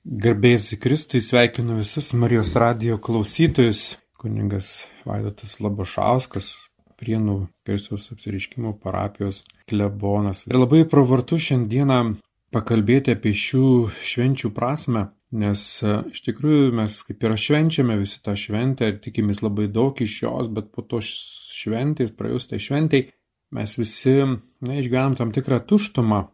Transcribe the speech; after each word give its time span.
Garbėjai 0.00 0.78
Kristui 0.80 1.20
sveikinu 1.20 1.74
visus 1.82 2.14
Marijos 2.16 2.54
radio 2.56 2.96
klausytojus. 2.96 3.98
Kuningas 4.16 4.86
Vaidotas 5.04 5.58
Labošauskas, 5.60 6.48
Prienų 6.96 7.50
Kristaus 7.68 8.06
apsiriškimo 8.08 8.72
parapijos 8.80 9.42
klebonas. 9.68 10.46
Ir 10.48 10.56
labai 10.56 10.86
pravartu 10.88 11.36
šiandieną 11.36 12.00
pakalbėti 12.48 13.12
apie 13.12 13.34
šių 13.36 13.66
švenčių 13.92 14.54
prasme, 14.56 15.06
nes 15.36 15.68
e, 15.84 16.00
iš 16.08 16.24
tikrųjų 16.30 16.72
mes 16.80 16.96
kaip 17.04 17.28
ir 17.28 17.36
švenčiame 17.36 18.00
visi 18.00 18.24
tą 18.24 18.38
šventę 18.40 18.88
ir 18.88 19.00
tikimės 19.04 19.44
labai 19.44 19.68
daug 19.68 20.00
iš 20.00 20.22
jos, 20.24 20.48
bet 20.48 20.72
po 20.72 20.80
to 20.80 21.04
šventės, 21.04 22.16
praėjus 22.16 22.48
tai 22.48 22.60
šventai, 22.60 23.06
mes 23.52 23.76
visi 23.76 24.16
na, 24.24 24.80
išgyvenam 24.80 25.20
tam 25.20 25.36
tikrą 25.36 25.60
tuštumą, 25.68 26.28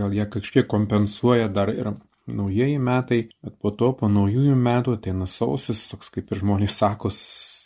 gal 0.00 0.16
ją 0.16 0.28
kažkiek 0.38 0.68
kompensuoja 0.72 1.52
dar 1.52 1.72
ir 1.76 1.98
naujieji 2.28 2.78
metai, 2.82 3.20
bet 3.42 3.56
po 3.62 3.72
to, 3.72 3.92
po 3.96 4.10
naujųjų 4.10 4.56
metų 4.56 4.98
ateina 4.98 5.28
sausis, 5.30 5.86
toks 5.90 6.12
kaip 6.14 6.30
ir 6.32 6.42
žmonės 6.42 6.78
sako, 6.82 7.10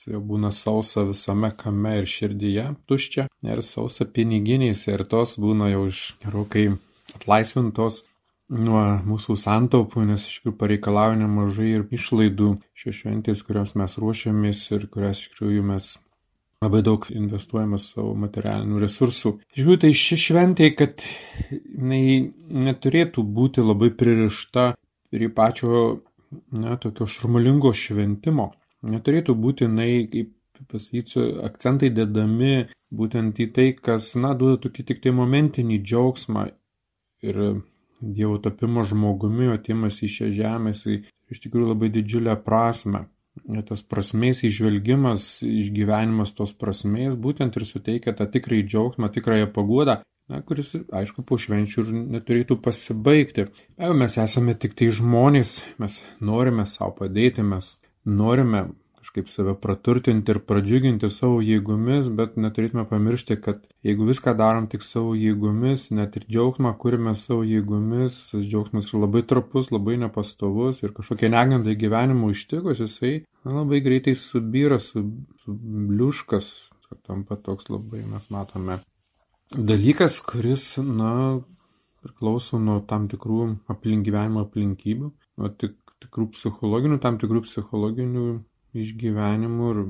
jau 0.07 0.21
būna 0.21 0.53
sausa 0.53 1.05
visame 1.09 1.51
kame 1.57 1.99
ir 2.01 2.09
širdyje, 2.09 2.67
tuščia, 2.89 3.29
ir 3.49 3.63
sausa 3.65 4.07
piniginėse, 4.07 4.93
ir 4.93 5.05
tos 5.09 5.39
būna 5.41 5.71
jau 5.73 5.87
iš 5.91 6.03
gerokai 6.25 6.67
atlaisvintos 7.17 8.03
nuo 8.55 8.83
mūsų 9.09 9.37
santaupų, 9.41 10.05
nes 10.11 10.27
iš 10.29 10.39
tikrųjų 10.39 10.59
pareikalauja 10.61 11.21
nemažai 11.23 11.71
ir 11.79 11.87
išlaidų 11.97 12.51
šios 12.77 13.01
šventės, 13.01 13.45
kurios 13.47 13.75
mes 13.81 13.97
ruošiamės 14.01 14.67
ir 14.77 14.89
kurias 14.93 15.23
iš 15.23 15.33
tikrųjų 15.33 15.65
mes 15.73 15.95
labai 16.65 16.83
daug 16.87 17.05
investuojame 17.13 17.79
savo 17.83 18.15
materialinių 18.19 18.81
resursų. 18.83 19.35
Žiūrėjau, 19.57 19.81
tai 19.85 19.93
ši 20.01 20.19
šventė, 20.25 20.71
kad 20.79 21.05
jinai 21.51 22.33
neturėtų 22.67 23.25
būti 23.37 23.65
labai 23.65 23.91
pririšta 23.95 24.73
prie 25.15 25.31
pačio, 25.31 25.85
na, 26.51 26.79
tokio 26.81 27.07
šurmulingo 27.11 27.75
šventimo. 27.77 28.51
Neturėtų 28.85 29.37
būti 29.39 29.69
jinai, 29.69 29.91
kaip 30.13 30.33
pasakysiu, 30.71 31.29
akcentai 31.47 31.93
dedami 31.95 32.67
būtent 32.95 33.39
į 33.41 33.51
tai, 33.55 33.69
kas, 33.79 34.13
na, 34.21 34.35
duoda 34.39 34.61
tokį 34.65 34.89
tik 34.91 35.05
tai 35.05 35.15
momentinį 35.17 35.81
džiaugsmą 35.85 36.49
ir 37.25 37.41
Dievo 38.05 38.37
tapimo 38.43 38.83
žmogumi, 38.85 39.47
atimas 39.55 40.03
į 40.05 40.11
šią 40.13 40.27
žemę, 40.37 40.73
jisai 40.75 40.97
iš 41.33 41.39
tikrųjų 41.41 41.71
labai 41.71 41.89
didžiulę 41.95 42.35
prasme 42.45 43.07
tas 43.69 43.83
prasmės 43.85 44.43
išvelgimas, 44.47 45.43
išgyvenimas 45.45 46.33
tos 46.37 46.55
prasmės 46.57 47.17
būtent 47.21 47.57
ir 47.59 47.67
suteikia 47.69 48.15
tą 48.17 48.27
tikrąjį 48.33 48.67
džiaugsmą, 48.71 49.11
tikrąją 49.13 49.51
paguodą, 49.53 49.99
na, 50.33 50.41
kuris, 50.47 50.73
aišku, 50.89 51.25
po 51.29 51.39
švenčių 51.41 51.83
ir 51.85 51.91
neturėtų 52.17 52.57
pasibaigti. 52.65 53.49
Mes 53.77 54.17
esame 54.21 54.57
tik 54.57 54.77
tai 54.79 54.89
žmonės, 54.97 55.59
mes 55.83 56.01
norime 56.25 56.65
savo 56.71 56.95
padėti, 57.03 57.45
mes 57.45 57.77
norime 58.05 58.71
kažkaip 59.15 59.29
save 59.29 59.55
praturtinti 59.61 60.33
ir 60.33 60.41
pradžiuginti 60.43 61.09
savo 61.09 61.41
jėgomis, 61.41 62.09
bet 62.11 62.37
neturėtume 62.37 62.85
pamiršti, 62.89 63.37
kad 63.41 63.63
jeigu 63.87 64.07
viską 64.09 64.35
darom 64.35 64.67
tik 64.67 64.83
savo 64.83 65.15
jėgomis, 65.15 65.93
net 65.95 66.17
ir 66.17 66.25
džiaugsmą 66.27 66.75
kuriame 66.77 67.15
savo 67.15 67.45
jėgomis, 67.45 68.31
tas 68.33 68.43
džiaugsmas 68.43 68.91
yra 68.91 69.05
labai 69.05 69.23
trapus, 69.23 69.71
labai 69.71 69.97
nepastovus 70.03 70.83
ir 70.83 70.93
kažkokie 70.97 71.31
negandai 71.31 71.77
gyvenimo 71.79 72.31
ištikus, 72.35 72.81
jisai 72.83 73.25
na, 73.45 73.61
labai 73.61 73.81
greitai 73.85 74.17
subyra, 74.19 74.81
subliuškas, 74.83 76.49
su 76.89 76.99
tampa 77.07 77.37
toks 77.37 77.71
labai, 77.71 78.03
mes 78.03 78.27
matome, 78.35 78.81
dalykas, 79.55 80.19
kuris, 80.27 80.73
na, 80.83 81.39
priklauso 82.03 82.59
nuo 82.59 82.81
tam 82.83 83.07
tikrų 83.07 83.47
aplink 83.71 84.09
gyvenimo 84.09 84.43
aplinkybių, 84.43 85.13
nuo 85.39 85.53
tik, 85.55 85.79
tikrų 86.03 86.33
psichologinių, 86.35 86.99
tam 86.99 87.23
tikrų 87.23 87.45
psichologinių 87.47 88.27
išgyvenimų 88.75 89.71
ir, 89.73 89.81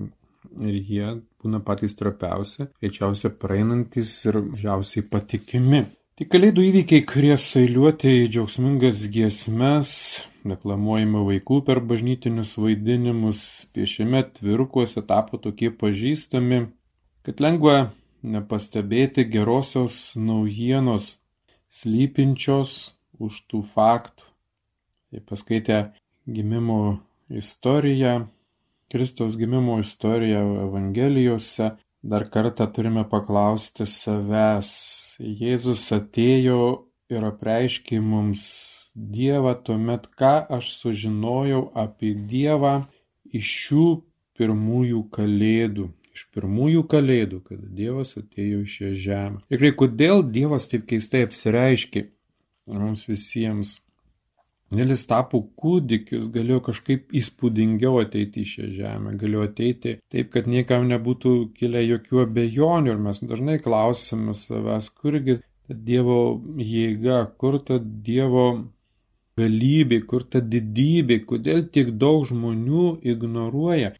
ir 0.69 0.79
jie 0.91 1.11
būna 1.43 1.61
patys 1.65 1.97
trapiausi, 1.99 2.69
greičiausiai 2.81 3.33
praeinantis 3.41 4.13
ir 4.29 4.41
mažiausiai 4.45 5.07
patikimi. 5.09 5.87
Tik 6.15 6.31
kalėdų 6.31 6.63
įvykiai, 6.69 7.03
kurie 7.11 7.35
sailiuoti 7.41 8.13
į 8.21 8.29
džiaugsmingas 8.31 9.01
giesmes, 9.11 9.91
deklamuojami 10.47 11.25
vaikų 11.27 11.59
per 11.67 11.81
bažnytinius 11.83 12.53
vaidinimus, 12.61 13.41
piešiame 13.75 14.21
tvirkuose 14.37 15.03
tapo 15.09 15.41
tokie 15.43 15.73
pažįstami, 15.75 16.61
kad 17.27 17.43
lengva 17.43 17.77
nepastebėti 18.23 19.27
gerosios 19.33 20.15
naujienos 20.15 21.17
slypinčios 21.75 22.95
už 23.19 23.43
tų 23.51 23.65
faktų. 23.75 24.31
Jei 25.15 25.23
paskaitę 25.23 25.81
gimimo 26.27 27.01
istoriją, 27.31 28.29
Kristaus 28.93 29.37
gimimo 29.37 29.79
istoriją 29.83 30.45
Evangelijose, 30.69 31.71
dar 32.03 32.29
kartą 32.31 32.67
turime 32.73 33.05
paklausti 33.09 33.87
savęs. 33.89 34.71
Jėzus 35.19 35.87
atėjo 35.95 36.61
ir 37.13 37.27
apreiškė 37.31 38.01
mums 38.03 38.45
Dievą, 38.95 39.57
tuomet 39.67 40.07
ką 40.19 40.35
aš 40.55 40.71
sužinojau 40.79 41.65
apie 41.75 42.13
Dievą 42.31 42.85
iš 43.35 43.49
šių 43.65 43.87
pirmųjų 44.39 45.01
kalėdų. 45.15 45.89
Iš 46.15 46.29
pirmųjų 46.35 46.85
kalėdų, 46.91 47.41
kada 47.49 47.71
Dievas 47.75 48.15
atėjo 48.21 48.61
į 48.63 48.69
šią 48.71 48.91
žemę. 49.07 49.41
Ir 49.51 49.65
kodėl 49.75 50.23
Dievas 50.37 50.71
taip 50.71 50.87
keistai 50.91 51.25
apsireiškė 51.27 52.05
mums 52.71 53.09
visiems? 53.11 53.81
Nilis 54.75 55.07
tapo 55.07 55.41
kūdikis, 55.61 56.29
galėjo 56.35 56.61
kažkaip 56.69 57.15
įspūdingiau 57.21 58.01
ateiti 58.03 58.43
į 58.43 58.51
šią 58.51 58.69
žemę, 58.75 59.15
galėjo 59.21 59.49
ateiti 59.49 59.97
taip, 60.13 60.31
kad 60.35 60.49
niekam 60.51 60.87
nebūtų 60.91 61.35
kilę 61.59 61.83
jokių 61.85 62.23
abejonių 62.25 62.95
ir 62.95 63.03
mes 63.07 63.23
dažnai 63.23 63.59
klausime 63.63 64.35
savęs, 64.39 64.91
kurgi 64.95 65.41
ta 65.43 65.77
Dievo 65.89 66.21
jėga, 66.61 67.21
kur 67.41 67.61
ta 67.67 67.79
Dievo 67.81 68.47
galybė, 69.39 70.01
kur 70.11 70.25
ta 70.31 70.41
didybė, 70.41 71.21
kodėl 71.29 71.67
tiek 71.75 71.91
daug 71.99 72.27
žmonių 72.29 72.87
ignoruoja 73.15 73.95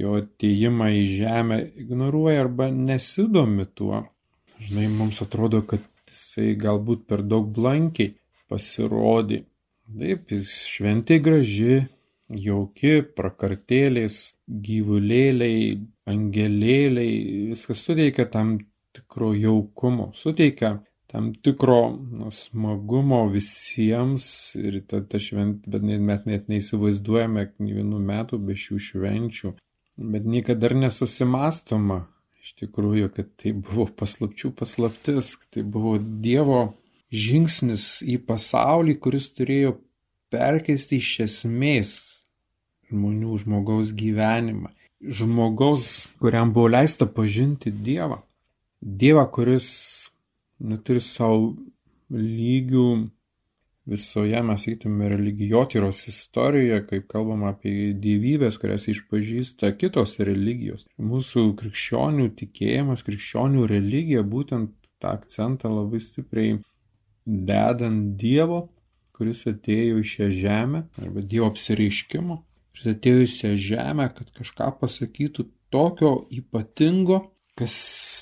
jo 0.00 0.18
ateimą 0.20 0.90
į 0.96 1.04
žemę, 1.18 1.58
ignoruoja 1.84 2.44
arba 2.44 2.70
nesidomi 2.72 3.66
tuo. 3.76 4.04
Žinai, 4.60 4.86
mums 4.98 5.20
atrodo, 5.24 5.62
kad 5.68 5.82
jisai 6.08 6.54
galbūt 6.60 7.04
per 7.10 7.24
daug 7.26 7.50
blankiai 7.52 8.14
pasirodė 8.48 9.42
Taip, 9.84 10.30
šventė 10.48 11.18
graži, 11.20 11.82
jauki, 12.32 13.02
prakartėlės, 13.16 14.34
gyvulėliai, 14.48 15.76
angelėliai, 16.08 17.18
viskas 17.52 17.84
suteikia 17.84 18.24
tam 18.32 18.56
tikro 18.96 19.34
jaukumo, 19.36 20.12
suteikia 20.16 20.78
tam 21.12 21.28
tikro 21.46 21.92
nu, 21.92 22.32
smagumo 22.34 23.20
visiems 23.30 24.26
ir 24.58 24.80
ta, 24.88 25.02
ta 25.04 25.20
šventė, 25.20 25.70
bet 25.76 25.84
mes 25.84 26.24
net 26.26 26.48
neįsivaizduojame 26.50 27.50
vienų 27.60 28.00
metų 28.08 28.40
be 28.48 28.56
šių 28.58 28.80
švenčių, 28.88 29.52
bet 30.00 30.26
niekada 30.26 30.64
dar 30.64 30.74
nesusimastoma 30.80 32.06
iš 32.44 32.56
tikrųjų, 32.60 33.12
kad 33.14 33.30
tai 33.40 33.54
buvo 33.56 33.86
paslapčių 34.00 34.50
paslaptis, 34.58 35.36
tai 35.54 35.62
buvo 35.64 35.96
Dievo 35.98 36.64
žingsnis 37.14 38.02
į 38.02 38.18
pasaulį, 38.28 38.98
kuris 39.02 39.30
turėjo 39.36 39.76
perkeisti 40.34 40.98
iš 41.02 41.10
esmės 41.28 41.92
žmonių 42.90 43.38
žmogaus 43.44 43.92
gyvenimą. 43.96 44.72
Žmogaus, 45.04 46.06
kuriam 46.20 46.52
buvo 46.54 46.70
leista 46.72 47.06
pažinti 47.06 47.70
Dievą. 47.70 48.22
Dievą, 48.80 49.24
kuris 49.32 49.68
neturi 50.60 51.02
savo 51.04 51.54
lygių 52.14 52.88
visoje, 53.86 54.40
mes 54.42 54.62
sakytume, 54.64 55.08
religijotyros 55.12 56.06
istorijoje, 56.08 56.80
kaip 56.88 57.08
kalbama 57.12 57.50
apie 57.52 57.92
dievybės, 58.00 58.56
kurias 58.60 58.86
išpažįsta 58.88 59.74
kitos 59.80 60.16
religijos. 60.24 60.86
Mūsų 60.96 61.50
krikščionių 61.60 62.30
tikėjimas, 62.38 63.04
krikščionių 63.04 63.66
religija 63.68 64.24
būtent 64.24 64.72
tą 65.02 65.12
akcentą 65.18 65.72
labai 65.72 66.00
stipriai 66.00 66.56
dedant 67.24 68.14
Dievo, 68.20 68.68
kuris 69.14 69.44
atėjo 69.50 70.00
į 70.02 70.08
šią 70.10 70.30
žemę, 70.34 70.82
arba 71.00 71.22
Dievo 71.22 71.50
apsireiškimo, 71.52 72.40
kuris 72.72 72.90
atėjo 72.94 73.26
į 73.26 73.30
šią 73.34 73.52
žemę, 73.68 74.08
kad 74.16 74.32
kažką 74.40 74.72
pasakytų 74.80 75.46
tokio 75.74 76.16
ypatingo, 76.34 77.20
kas 77.58 77.76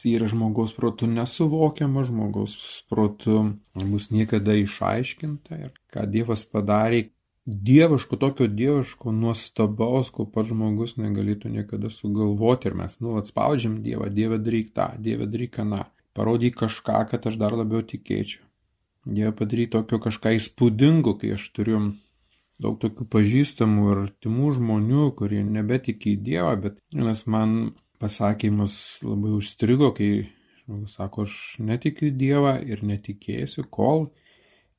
yra 0.09 0.29
žmogaus 0.29 0.75
protų 0.77 1.09
nesuvokiama, 1.09 2.05
žmogaus 2.09 2.57
protų 2.93 3.39
bus 3.89 4.11
niekada 4.13 4.57
išaiškinta 4.61 5.59
ir 5.65 5.75
ką 5.93 6.05
Dievas 6.13 6.45
padarė, 6.45 7.07
dieviško, 7.47 8.17
tokio 8.17 8.47
dieviško, 8.47 9.13
nuostabaus, 9.13 10.13
ko 10.15 10.27
pats 10.29 10.53
žmogus 10.53 10.95
negalėtų 11.01 11.51
niekada 11.57 11.91
sugalvoti 11.91 12.71
ir 12.71 12.79
mes 12.79 13.01
nuolat 13.01 13.33
spaudžiam 13.33 13.81
Dievą, 13.83 14.13
Dieve 14.13 14.39
daryk 14.39 14.73
tą, 14.77 14.93
Dieve 15.03 15.27
daryk 15.27 15.59
aną, 15.65 15.85
parodyk 16.15 16.61
kažką, 16.63 17.03
kad 17.11 17.27
aš 17.27 17.41
dar 17.41 17.57
labiau 17.57 17.83
tikėčiau. 17.83 18.45
Jie 19.07 19.33
padaryti 19.35 19.73
tokio 19.75 19.99
kažką 20.03 20.37
įspūdingo, 20.39 21.17
kai 21.19 21.33
aš 21.35 21.49
turiu 21.57 21.81
daug 22.63 22.77
tokių 22.83 23.07
pažįstamų 23.11 23.87
ir 23.91 24.03
artimų 24.05 24.53
žmonių, 24.59 25.07
kurie 25.19 25.43
nebetiki 25.43 26.15
į 26.15 26.21
Dievą, 26.29 26.53
bet 26.63 26.79
vienas 26.95 27.25
man 27.27 27.73
pasakymas 28.03 28.77
labai 29.03 29.35
užstrigo, 29.39 29.91
kai 29.97 30.29
žmogus 30.63 30.95
sako, 30.99 31.27
aš 31.27 31.39
netikiu 31.59 32.13
į 32.13 32.17
Dievą 32.21 32.55
ir 32.63 32.85
netikėsiu, 32.87 33.67
kol 33.67 34.07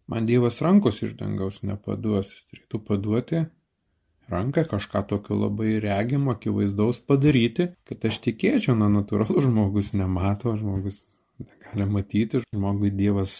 man 0.07 0.29
Dievas 0.29 0.61
rankos 0.63 1.03
iš 1.03 1.17
dangaus 1.19 1.61
nepaduos. 1.67 2.31
Jis 2.31 2.47
turėtų 2.51 2.81
paduoti 2.87 3.43
ranką 4.31 4.63
kažką 4.71 5.03
tokio 5.09 5.35
labai 5.35 5.77
regimo, 5.83 6.37
akivaizdaus 6.37 7.01
padaryti, 7.03 7.73
kad 7.87 8.05
aš 8.07 8.21
tikėčiau, 8.23 8.75
na, 8.79 8.87
natūralu, 8.91 9.43
žmogus 9.43 9.91
nemato, 9.97 10.55
žmogus 10.59 11.01
negali 11.43 11.89
matyti, 11.91 12.43
žmogui 12.53 12.93
Dievas 12.95 13.35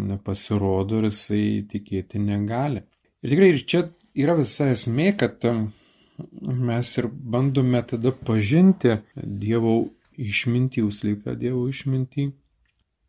nepasirodo 0.00 1.00
ir 1.00 1.08
jisai 1.10 1.44
tikėti 1.70 2.20
negali. 2.22 2.84
Ir 3.22 3.34
tikrai 3.34 3.50
ir 3.52 3.62
čia 3.68 3.82
yra 4.18 4.36
visa 4.38 4.70
esmė, 4.72 5.12
kad 5.18 5.44
mes 5.48 6.94
ir 7.00 7.08
bandome 7.08 7.82
tada 7.88 8.12
pažinti 8.12 8.98
Dievo 9.16 9.76
išmintį, 10.20 10.86
užslypę 10.88 11.36
Dievo 11.40 11.64
išmintį, 11.70 12.28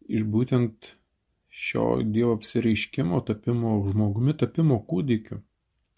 iš 0.09 0.24
būtent 0.35 0.94
šio 1.53 1.88
Dievo 2.06 2.38
apsireiškimo, 2.39 3.21
tapimo 3.27 3.75
žmogumi, 3.89 4.38
tapimo 4.38 4.80
kūdikiu, 4.89 5.44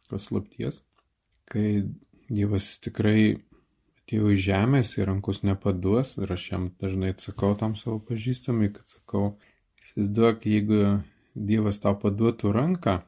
kas 0.09 0.29
slapties 0.29 0.81
kai 1.51 1.85
Dievas 2.25 2.71
tikrai 2.81 3.35
atėjo 4.01 4.31
į 4.33 4.37
žemės 4.47 4.95
ir 4.97 5.09
rankos 5.11 5.43
nepaduos, 5.45 6.15
ir 6.17 6.31
aš 6.33 6.47
jam 6.51 6.69
dažnai 6.81 7.13
atsakau 7.13 7.53
tam 7.59 7.75
savo 7.77 7.99
pažįstamai, 8.07 8.71
kad 8.73 8.89
sakau, 8.89 9.35
įsivaizduok, 9.85 10.47
jeigu 10.49 10.79
Dievas 11.35 11.81
tau 11.83 11.97
paduotų 11.99 12.51
ranką, 12.55 12.99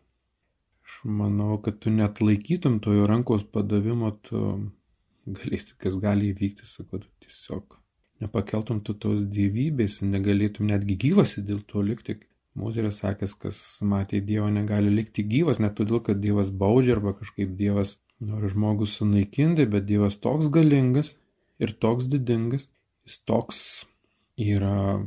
aš 0.83 0.95
manau, 1.07 1.57
kad 1.63 1.79
tu 1.79 1.93
net 1.95 2.19
laikytum 2.21 2.81
tojo 2.83 3.07
rankos 3.07 3.45
padavimo, 3.47 4.11
tu 4.27 4.41
galėtum, 5.27 5.77
kas 5.83 5.99
gali 6.03 6.33
įvykti, 6.33 6.67
sakau, 6.67 6.99
tiesiog 7.23 7.77
nepakeltum 8.23 8.81
tu 8.85 8.95
tos 8.97 9.21
gyvybės, 9.31 10.01
negalėtum 10.03 10.67
netgi 10.71 10.97
gyvas 11.07 11.37
dėl 11.39 11.61
to 11.69 11.83
likti. 11.85 12.19
Mūzerė 12.57 12.89
sakęs, 12.89 13.35
kas 13.37 13.57
matė 13.85 14.17
Dievą, 14.25 14.47
negali 14.49 14.89
likti 14.89 15.21
gyvas, 15.21 15.59
net 15.61 15.75
todėl, 15.77 15.99
kad 16.01 16.17
Dievas 16.23 16.49
baudžia 16.49 16.95
arba 16.95 17.13
kažkaip 17.13 17.51
Dievas 17.59 17.99
nori 18.17 18.49
žmogus 18.49 18.95
sunaikinti, 18.97 19.67
bet 19.69 19.85
Dievas 19.85 20.17
toks 20.17 20.49
galingas 20.49 21.13
ir 21.61 21.75
toks 21.77 22.09
didingas, 22.09 22.65
jis 23.05 23.19
toks 23.29 23.59
yra 24.41 25.05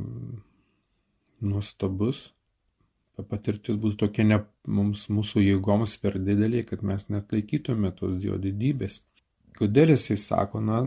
nuostabus. 1.45 2.29
Ta 3.17 3.25
patirtis 3.27 3.77
būtų 3.81 3.99
tokia 4.05 4.25
ne 4.27 4.39
mums 4.71 5.07
mūsų 5.11 5.43
jėgoms 5.43 5.97
per 6.01 6.17
didelė, 6.19 6.63
kad 6.67 6.83
mes 6.87 7.07
net 7.11 7.33
laikytume 7.33 7.91
tos 7.97 8.15
Dievo 8.21 8.39
didybės. 8.41 9.01
Kodėl 9.57 9.93
jisai 9.93 10.17
sako, 10.17 10.61
na, 10.63 10.85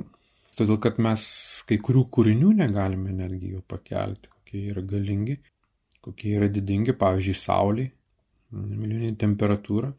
todėl 0.58 0.80
kad 0.82 0.96
mes 1.02 1.26
kai 1.68 1.78
kurių 1.84 2.06
kūrinių 2.14 2.54
negalime 2.62 3.12
netgi 3.14 3.52
jų 3.54 3.60
pakelti, 3.70 4.30
kokie 4.32 4.64
yra 4.72 4.82
galingi, 4.94 5.36
kokie 6.04 6.32
yra 6.38 6.48
didingi, 6.52 6.96
pavyzdžiui, 6.96 7.36
Saulė, 7.38 7.90
milijoninė 8.54 9.18
temperatūra, 9.20 9.92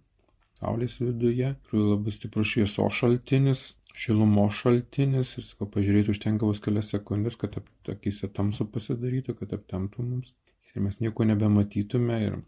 Saulės 0.55 0.97
viduje, 1.01 1.51
kuriuo 1.67 1.93
labai 1.93 2.13
stiprus 2.15 2.53
šviesos 2.53 2.99
šaltinis, 3.01 3.65
šilumos 3.95 4.57
šaltinis 4.59 5.35
ir, 5.39 5.45
sakau, 5.47 5.67
pažiūrėti 5.71 6.11
užtenka 6.13 6.47
vos 6.47 6.61
kelias 6.63 6.91
sekundės, 6.93 7.37
kad 7.39 7.55
akise 7.91 8.29
tamsu 8.35 8.67
pasidarytų, 8.69 9.37
kad 9.39 9.55
aptemtų 9.55 10.03
mums. 10.05 10.33
Ir 10.73 10.83
mes 10.83 10.99
nieko 10.99 11.23
nebematytume 11.27 12.17
ir 12.25 12.39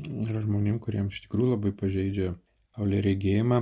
yra 0.00 0.40
žmonėm, 0.42 0.80
kuriems 0.82 1.14
iš 1.14 1.26
tikrųjų 1.26 1.52
labai 1.52 1.70
pažeidžia 1.76 2.32
saulė 2.74 3.02
regėjimą. 3.06 3.60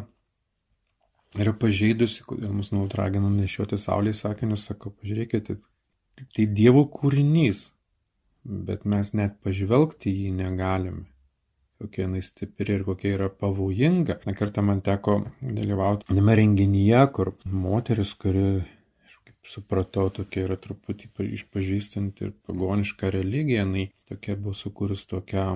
Yra 1.36 1.52
pažeidusi, 1.52 2.24
kodėl 2.24 2.54
mus 2.56 2.72
nuolat 2.72 2.96
ragina 2.96 3.28
nešioti 3.28 3.76
saulės 3.82 4.22
sakinius, 4.24 4.64
sako, 4.70 4.94
pažiūrėkite, 4.96 5.58
tai 6.32 6.48
Dievo 6.48 6.86
kūrinys, 6.88 7.66
bet 8.48 8.88
mes 8.88 9.12
net 9.12 9.36
pažvelgti 9.44 10.14
jį 10.14 10.32
negalime 10.40 11.04
kokia 11.78 12.06
jinai 12.06 12.22
stipri 12.26 12.74
ir 12.78 12.84
kokia 12.86 13.14
yra 13.16 13.28
pavojinga. 13.30 14.20
Na 14.26 14.34
kartą 14.38 14.64
man 14.66 14.82
teko 14.86 15.20
dalyvauti 15.42 16.10
viename 16.10 16.36
renginyje, 16.40 17.04
kur 17.14 17.32
moteris, 17.46 18.14
kuri, 18.18 18.48
supratau, 19.48 20.08
tokia 20.14 20.44
yra 20.46 20.58
truputį 20.60 21.08
išpažįstanti 21.38 22.26
ir 22.26 22.34
pagoniška 22.48 23.12
religija, 23.14 23.64
jinai 23.64 23.88
tokia 24.08 24.36
buvo 24.36 24.56
sukūrus 24.56 25.06
tokią 25.08 25.46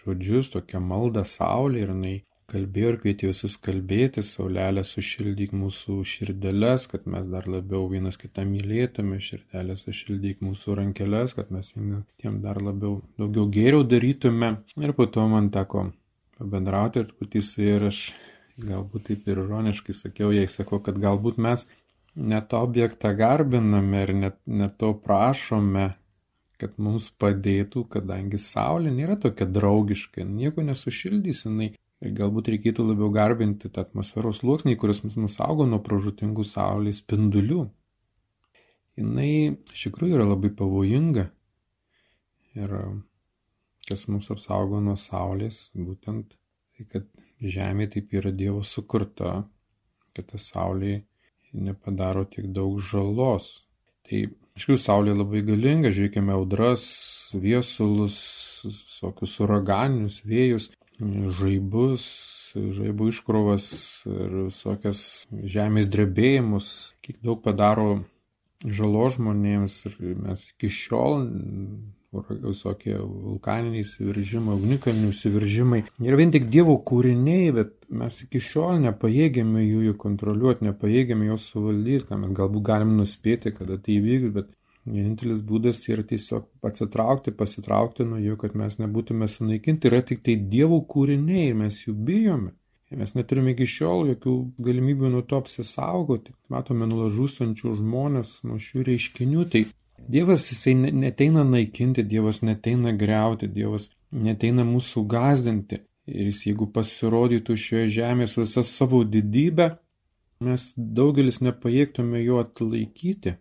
žodžius, 0.00 0.50
tokią 0.54 0.80
maldą 0.84 1.24
saulė 1.28 1.84
ir 1.84 1.94
jinai 1.94 2.16
kalbėjo 2.50 2.92
ir 2.92 2.98
kvietė 3.02 3.30
visus 3.30 3.56
kalbėti, 3.62 4.24
saulelė 4.26 4.82
sušildyk 4.86 5.52
mūsų 5.56 6.00
širdeles, 6.06 6.86
kad 6.90 7.06
mes 7.10 7.28
dar 7.30 7.46
labiau 7.50 7.86
vienas 7.90 8.18
kitą 8.20 8.44
mylėtume, 8.48 9.20
širdelė 9.22 9.76
sušildyk 9.80 10.42
mūsų 10.44 10.76
rankeles, 10.80 11.36
kad 11.38 11.52
mes 11.54 11.72
tiem 12.20 12.40
dar 12.44 12.60
labiau 12.62 13.00
daugiau 13.20 13.46
geriau 13.54 13.86
darytume. 13.86 14.56
Ir 14.80 14.94
po 14.98 15.06
to 15.06 15.26
man 15.30 15.52
teko 15.54 15.90
pabendrauti 16.40 17.04
ir 17.04 17.14
putys 17.18 17.54
ir 17.60 17.88
aš 17.90 18.02
galbūt 18.60 19.08
taip 19.10 19.28
ir 19.28 19.40
ironiškai 19.44 19.96
sakiau, 19.96 20.32
jai 20.34 20.48
sakau, 20.50 20.80
kad 20.84 20.98
galbūt 21.00 21.38
mes 21.40 21.66
net 22.16 22.52
objektą 22.56 23.14
garbiname 23.16 24.02
ir 24.04 24.14
net, 24.24 24.38
net 24.46 24.76
to 24.80 24.92
prašome, 25.04 25.92
kad 26.60 26.74
mums 26.76 27.08
padėtų, 27.20 27.86
kadangi 27.94 28.40
Saulė 28.40 28.92
nėra 28.92 29.16
tokia 29.20 29.46
draugiška, 29.48 30.26
nieko 30.26 30.64
nesušildys, 30.66 31.46
jinai 31.46 31.70
galbūt 32.00 32.48
reikėtų 32.54 32.86
labiau 32.90 33.10
garbinti 33.12 33.68
tą 33.68 33.84
atmosferos 33.84 34.40
sluoksnį, 34.40 34.76
kuris 34.80 35.02
mus 35.04 35.36
saugo 35.36 35.66
nuo 35.68 35.82
pražutingų 35.84 36.46
saulės 36.48 37.02
spindulių. 37.04 37.66
Jis 39.00 39.74
iš 39.74 39.84
tikrųjų 39.88 40.16
yra 40.16 40.26
labai 40.28 40.50
pavojinga. 40.56 41.28
Ir 42.58 42.72
kas 43.88 44.06
mums 44.10 44.30
apsaugo 44.32 44.80
nuo 44.82 44.96
saulės, 45.00 45.68
būtent 45.76 46.34
tai, 46.76 46.86
kad 46.90 47.06
Žemė 47.40 47.86
taip 47.92 48.10
yra 48.12 48.32
Dievo 48.36 48.60
sukurta, 48.66 49.46
kad 50.12 50.26
ta 50.28 50.40
saulė 50.40 50.98
nepadaro 51.52 52.26
tiek 52.28 52.50
daug 52.52 52.82
žalos. 52.84 53.62
Tai, 54.04 54.26
iš 54.28 54.66
tikrųjų, 54.66 54.82
saulė 54.82 55.14
labai 55.16 55.40
galinga, 55.46 55.92
žiūrėkime 55.94 56.34
audras, 56.36 56.84
viesulus, 57.32 58.18
visokius 58.66 59.38
uraganinius 59.40 60.20
vėjus 60.28 60.68
žaibus, 61.40 62.06
žaibų 62.54 63.10
iškrovas 63.12 63.68
ir 64.10 64.34
visokias 64.48 65.04
žemės 65.30 65.90
drebėjimus, 65.92 66.72
kiek 67.04 67.20
daug 67.24 67.40
padaro 67.44 68.02
žalo 68.64 69.06
žmonėms 69.14 69.78
ir 69.88 69.96
mes 70.20 70.44
iki 70.50 70.68
šiol 70.72 71.24
visokie 72.10 72.96
vulkaniniai 72.98 73.84
įsiveržimai, 73.84 74.56
ugnikalnių 74.58 75.12
įsiveržimai. 75.12 75.84
Ir 76.02 76.16
vien 76.18 76.32
tik 76.34 76.48
Dievo 76.50 76.74
kūriniai, 76.82 77.52
bet 77.54 77.76
mes 77.86 78.16
iki 78.24 78.42
šiol 78.42 78.80
nepajėgėme 78.82 79.62
jų, 79.62 79.84
jų 79.90 79.98
kontroliuoti, 80.00 80.66
nepajėgėme 80.66 81.30
juos 81.30 81.46
suvaldyti, 81.52 82.08
ką 82.08 82.18
mes 82.24 82.34
galbūt 82.34 82.66
galim 82.66 82.96
nuspėti, 82.98 83.54
kada 83.54 83.78
tai 83.78 84.00
įvyks, 84.00 84.34
bet 84.34 84.50
Vienintelis 84.88 85.42
būdas 85.44 85.82
yra 85.92 86.02
tiesiog 86.08 86.46
atsitraukti, 86.64 87.34
pasitraukti 87.36 88.06
nuo 88.08 88.20
jų, 88.20 88.38
kad 88.40 88.54
mes 88.56 88.78
nebūtume 88.80 89.28
sunaikinti. 89.28 89.90
Yra 89.90 90.00
tik 90.06 90.22
tai 90.24 90.38
dievų 90.40 90.80
kūriniai 90.88 91.52
mes 91.56 91.82
jų 91.84 91.94
bijome. 92.08 92.54
Mes 92.90 93.12
neturime 93.14 93.52
iki 93.54 93.68
šiol 93.70 94.08
jokių 94.14 94.32
galimybių 94.66 95.10
nuo 95.12 95.20
to 95.22 95.38
apsisaugoti. 95.38 96.32
Matome 96.50 96.88
nulažūsančių 96.90 97.76
žmonės 97.78 98.40
nuo 98.48 98.56
šių 98.58 98.86
reiškinių. 98.88 99.44
Tai 99.52 99.62
Dievas 100.10 100.48
jisai 100.48 100.72
neteina 100.74 101.44
naikinti, 101.44 102.02
Dievas 102.02 102.40
neteina 102.42 102.90
greuti, 102.96 103.46
Dievas 103.52 103.90
neteina 104.10 104.64
mūsų 104.66 105.04
gazdinti. 105.06 105.82
Ir 106.10 106.32
jis 106.32 106.40
jeigu 106.48 106.66
pasirodytų 106.74 107.54
šioje 107.54 107.92
žemėje 108.00 108.32
su 108.32 108.42
visa 108.42 108.64
savo 108.66 109.04
didybė, 109.06 109.68
mes 110.42 110.64
daugelis 110.74 111.38
nepajėgtume 111.44 112.24
jo 112.24 112.40
atlaikyti 112.42 113.36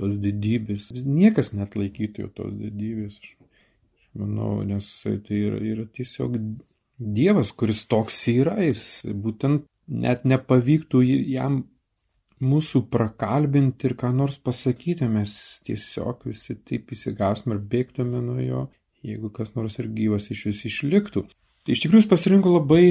tos 0.00 0.16
didybės. 0.22 0.88
Niekas 1.04 1.52
net 1.56 1.76
laikytų 1.78 2.24
jau 2.24 2.32
tos 2.40 2.56
didybės. 2.56 3.20
Aš, 3.20 3.36
aš 4.00 4.08
manau, 4.24 4.56
nes 4.66 4.90
tai 5.04 5.44
yra, 5.44 5.60
yra 5.74 5.86
tiesiog 5.86 6.40
Dievas, 7.00 7.54
kuris 7.56 7.86
toks 7.88 8.18
yra, 8.28 8.58
jis 8.60 9.06
būtent 9.08 9.64
net 9.88 10.26
nepavyktų 10.28 11.00
jam 11.32 11.62
mūsų 12.44 12.82
prakalbinti 12.92 13.88
ir 13.88 13.94
ką 14.00 14.10
nors 14.16 14.36
pasakyti, 14.40 15.08
mes 15.08 15.32
tiesiog 15.64 16.26
visi 16.28 16.56
taip 16.68 16.92
įsigausim 16.92 17.54
ir 17.54 17.62
bėgtume 17.72 18.20
nuo 18.24 18.38
jo, 18.40 18.66
jeigu 19.04 19.30
kas 19.32 19.54
nors 19.56 19.78
ir 19.80 19.88
gyvas 19.96 20.28
iš 20.32 20.46
vis 20.50 20.64
išliktų. 20.68 21.24
Tai 21.70 21.76
iš 21.76 21.84
tikrųjų 21.84 22.02
jis 22.02 22.08
pasirinko 22.10 22.50
labai, 22.50 22.84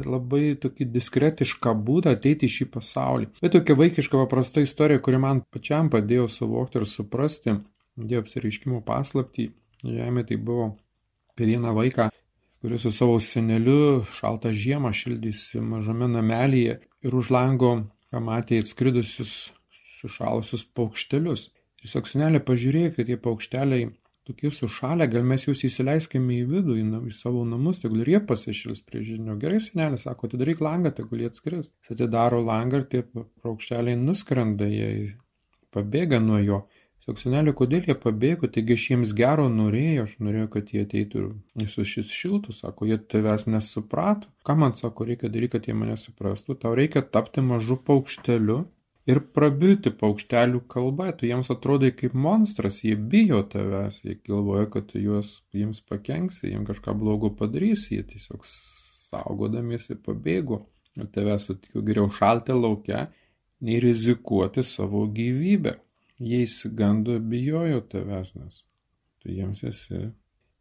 labai 0.00 0.54
tokį 0.56 0.86
diskretišką 0.94 1.74
būdą 1.84 2.14
ateiti 2.16 2.48
į 2.48 2.52
šį 2.54 2.66
pasaulį. 2.72 3.26
Bet 3.44 3.52
tokia 3.52 3.74
vaikiška 3.76 4.16
paprasta 4.16 4.62
istorija, 4.64 5.02
kuri 5.04 5.18
man 5.20 5.42
pačiam 5.52 5.90
padėjo 5.92 6.30
suvokti 6.32 6.80
ir 6.80 6.86
suprasti 6.88 7.58
Dievo 8.00 8.22
apsireiškimo 8.24 8.80
paslaptį. 8.86 9.44
Žemė 9.84 10.24
tai 10.30 10.38
buvo 10.40 10.70
per 11.36 11.50
vieną 11.52 11.74
vaiką, 11.76 12.06
kuris 12.64 12.86
su 12.86 12.94
savo 12.96 13.18
seneliu 13.20 14.06
šaltą 14.16 14.54
žiemą 14.56 14.94
šildysi 14.96 15.60
mažame 15.60 16.08
namelyje 16.14 16.78
ir 16.80 17.18
už 17.20 17.28
lango 17.28 17.74
pamatė 18.08 18.62
atskridusius 18.64 19.52
sušalusius 19.98 20.64
paukštelius. 20.72 21.50
Tiesiog 21.84 22.08
senelė 22.08 22.40
pažiūrėjo, 22.40 22.96
kad 22.96 23.12
tie 23.12 23.20
paukšteliai 23.20 23.92
tokie 24.28 24.50
sušalę, 24.50 25.06
gal 25.12 25.24
mes 25.28 25.44
jūs 25.46 25.64
įsileiskime 25.68 26.38
į 26.40 26.44
vidų, 26.50 26.76
į, 26.80 26.84
į 27.10 27.14
savo 27.16 27.44
namus, 27.48 27.82
tegul 27.82 28.04
ir 28.04 28.14
jie 28.14 28.20
pasišils 28.28 28.84
prie 28.88 29.02
žinių. 29.04 29.36
Gerai, 29.42 29.60
senelė 29.62 30.00
sako, 30.00 30.30
atidaryk 30.30 30.62
langą, 30.64 30.94
tegul 30.96 31.24
jie 31.24 31.28
atskris. 31.32 31.68
Jis 31.84 31.96
atidaro 31.96 32.40
langą 32.44 32.82
ir 32.82 32.88
tie 32.92 33.02
paukšteliai 33.44 33.98
nuskrenda, 34.00 34.68
jie 34.70 35.12
pabėga 35.74 36.22
nuo 36.24 36.40
jo. 36.40 36.64
Sako, 37.04 37.18
senelė, 37.20 37.52
kodėl 37.52 37.84
jie 37.90 37.96
pabėgo, 38.00 38.48
taigi 38.48 38.78
aš 38.78 38.84
jiems 38.90 39.10
gero 39.16 39.50
norėjau, 39.52 40.06
aš 40.06 40.14
norėjau, 40.24 40.50
kad 40.54 40.70
jie 40.72 40.84
ateitų 40.86 41.24
ir 41.60 41.68
su 41.68 41.84
šis 41.84 42.12
šiltų, 42.16 42.54
sako, 42.56 42.88
jie 42.88 42.96
tavęs 42.96 43.44
nesuprato. 43.52 44.30
Ką 44.48 44.56
man 44.56 44.72
sako, 44.78 45.04
reikia 45.10 45.28
daryti, 45.28 45.58
kad 45.58 45.68
jie 45.68 45.76
mane 45.76 45.98
suprastų, 46.00 46.56
tau 46.62 46.72
reikia 46.78 47.04
tapti 47.04 47.44
mažu 47.44 47.76
paukšteliu 47.76 48.62
ir 49.08 49.20
prabilti 49.36 49.92
paukštelių 50.00 50.62
kalba, 50.70 51.10
tu 51.16 51.28
jiems 51.28 51.50
atrodai 51.52 51.92
kaip 51.96 52.14
monstras, 52.16 52.80
jie 52.84 52.94
bijo 52.96 53.42
tavęs, 53.52 54.00
jie 54.04 54.16
galvoja, 54.28 54.68
kad 54.72 54.88
tu 54.90 55.02
juos 55.02 55.36
jiems 55.56 55.82
pakenksi, 55.84 56.48
jiems 56.52 56.70
kažką 56.70 56.96
blogo 57.00 57.32
padarysi, 57.36 57.98
jie 57.98 58.06
tiesiog 58.14 58.46
saugodamiesi 58.48 59.98
pabėgo. 60.00 60.64
Ir 60.96 61.10
tavęs 61.14 61.48
sutikiu 61.50 61.82
geriau 61.84 62.10
šalti 62.14 62.54
laukia, 62.56 63.08
nei 63.64 63.80
rizikuoti 63.82 64.64
savo 64.64 65.04
gyvybę. 65.10 65.76
Jie 66.22 66.44
įsigando, 66.46 67.18
bijojo 67.18 67.82
tavęs, 67.90 68.34
nes 68.38 68.60
tu 69.20 69.32
jiems 69.34 69.64
esi 69.66 70.04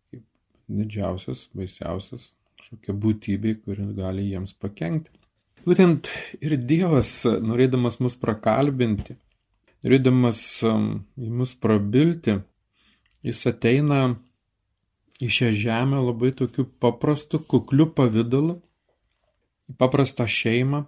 kaip 0.09 0.23
didžiausias, 0.67 1.47
baisiausias 1.55 2.31
kažkokia 2.57 2.95
būtybė, 3.05 3.59
kuri 3.63 3.85
gali 3.95 4.31
jiems 4.31 4.55
pakengti. 4.57 5.23
Būtent 5.63 6.10
ir 6.43 6.58
Dievas, 6.60 7.10
norėdamas 7.24 8.01
mus 8.03 8.17
prakalbinti, 8.20 9.15
norėdamas 9.86 10.41
um, 10.67 10.88
į 11.15 11.29
mus 11.32 11.53
prabilti, 11.55 12.41
jis 13.24 13.43
ateina 13.48 14.01
į 15.24 15.29
šią 15.32 15.51
žemę 15.55 16.01
labai 16.03 16.34
tokiu 16.36 16.65
paprastu, 16.84 17.39
kukliu 17.39 17.88
pavydalu, 17.96 18.58
į 19.72 19.77
paprastą 19.79 20.27
šeimą, 20.27 20.84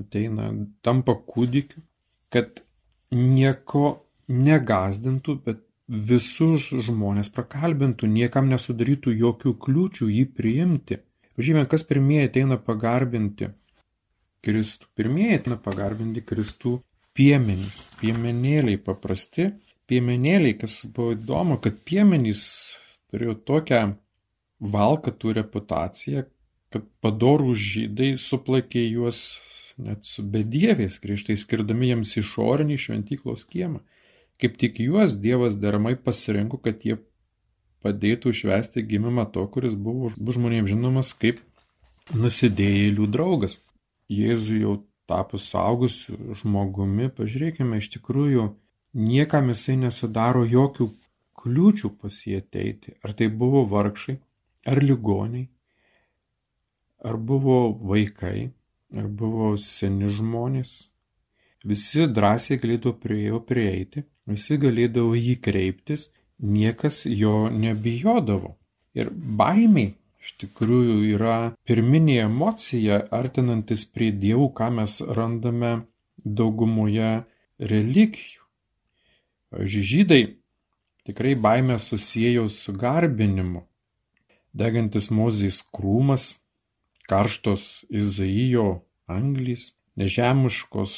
ateina, 0.00 0.48
tampa 0.80 1.18
kūdikiu, 1.20 1.84
kad 2.32 2.62
nieko 3.12 3.84
negazdintų, 4.32 5.36
bet 5.44 5.60
visus 5.92 6.70
žmonės 6.86 7.28
prakalbintų, 7.36 8.08
niekam 8.08 8.48
nesudarytų 8.48 9.12
jokių 9.26 9.58
kliūčių 9.60 10.08
jį 10.08 10.28
priimti. 10.36 11.02
Pažymė, 11.38 11.64
kas 11.70 11.84
pirmieji 11.88 12.28
ateina 12.28 12.58
pagarbinti 12.60 13.50
Kristų. 14.44 14.88
Pirmieji 14.98 15.38
ateina 15.40 15.58
pagarbinti 15.62 16.24
Kristų 16.26 16.78
piemenys. 17.16 17.86
Piemenėliai 18.00 18.80
paprasti. 18.82 19.52
Piemenėliai, 19.88 20.56
kas 20.60 20.82
buvo 20.94 21.16
įdomu, 21.16 21.58
kad 21.60 21.80
piemenys 21.88 22.44
turėjo 23.12 23.34
tokią 23.48 23.82
valkatų 24.62 25.32
reputaciją, 25.40 26.26
kad 26.72 26.84
padorų 27.04 27.56
žydai 27.58 28.12
suplakė 28.20 28.84
juos 28.86 29.40
net 29.82 30.04
su 30.06 30.22
bedieviais, 30.22 30.98
griežtai 31.02 31.36
skirdami 31.40 31.90
jiems 31.90 32.14
išorinį 32.20 32.78
šventyklos 32.80 33.44
kiemą. 33.48 33.82
Kaip 34.40 34.56
tik 34.60 34.80
juos 34.82 35.16
Dievas 35.22 35.56
deramai 35.60 35.94
pasirinko, 35.96 36.58
kad 36.62 36.82
jie 36.86 36.98
padėtų 37.82 38.32
švęsti 38.38 38.84
gimimą 38.88 39.26
to, 39.34 39.44
kuris 39.52 39.74
buvo 39.74 40.12
žmonėms 40.16 40.72
žinomas 40.72 41.12
kaip 41.18 41.42
nusidėjėlių 42.14 43.08
draugas. 43.12 43.58
Jėzui 44.12 44.62
jau 44.62 44.78
tapus 45.08 45.48
saugusiu 45.52 46.36
žmogumi, 46.40 47.08
pažiūrėkime, 47.16 47.78
iš 47.80 47.90
tikrųjų 47.96 48.48
niekam 48.98 49.50
jisai 49.52 49.78
nesudaro 49.80 50.44
jokių 50.48 50.88
kliūčių 51.42 51.90
pas 52.00 52.18
jį 52.26 52.38
ateiti. 52.42 52.94
Ar 53.02 53.14
tai 53.18 53.28
buvo 53.28 53.64
vargšai, 53.68 54.16
ar 54.68 54.82
ligoniai, 54.82 55.48
ar 57.02 57.18
buvo 57.18 57.58
vaikai, 57.92 58.50
ar 58.96 59.08
buvo 59.08 59.54
seni 59.58 60.12
žmonės. 60.14 60.72
Visi 61.66 62.08
drąsiai 62.10 62.58
galėdavo 62.62 62.96
prie 62.98 63.20
jo 63.28 63.38
prieiti, 63.46 64.02
visi 64.26 64.58
galėdavo 64.58 65.14
jį 65.18 65.36
kreiptis 65.42 66.08
niekas 66.42 67.06
jo 67.06 67.48
nebijodavo. 67.50 68.56
Ir 68.94 69.08
baimiai 69.12 69.94
iš 70.22 70.34
tikrųjų 70.42 70.98
yra 71.14 71.36
pirminė 71.66 72.20
emocija 72.26 73.00
artinantis 73.14 73.86
prie 73.88 74.12
dievų, 74.12 74.52
ką 74.54 74.68
mes 74.78 75.00
randame 75.02 75.72
daugumoje 76.24 77.24
religijų. 77.58 78.42
Žydai 79.52 80.22
tikrai 81.06 81.34
baimę 81.34 81.78
susijęjo 81.82 82.48
su 82.48 82.72
garbinimu. 82.72 83.66
Degantis 84.52 85.08
mozės 85.10 85.62
krūmas, 85.74 86.42
karštos 87.08 87.84
Izaijo 87.90 88.82
anglys, 89.08 89.72
nežemiškos 89.96 90.92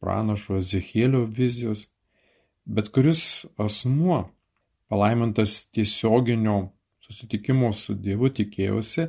pranašo 0.00 0.60
Zechėlio 0.64 1.24
vizijos, 1.26 1.88
bet 2.64 2.92
kuris 2.94 3.46
asmuo 3.60 4.28
palaimintas 4.90 5.70
tiesioginio 5.70 6.72
susitikimo 7.06 7.70
su 7.72 7.94
Dievu 7.94 8.30
tikėjosi, 8.34 9.06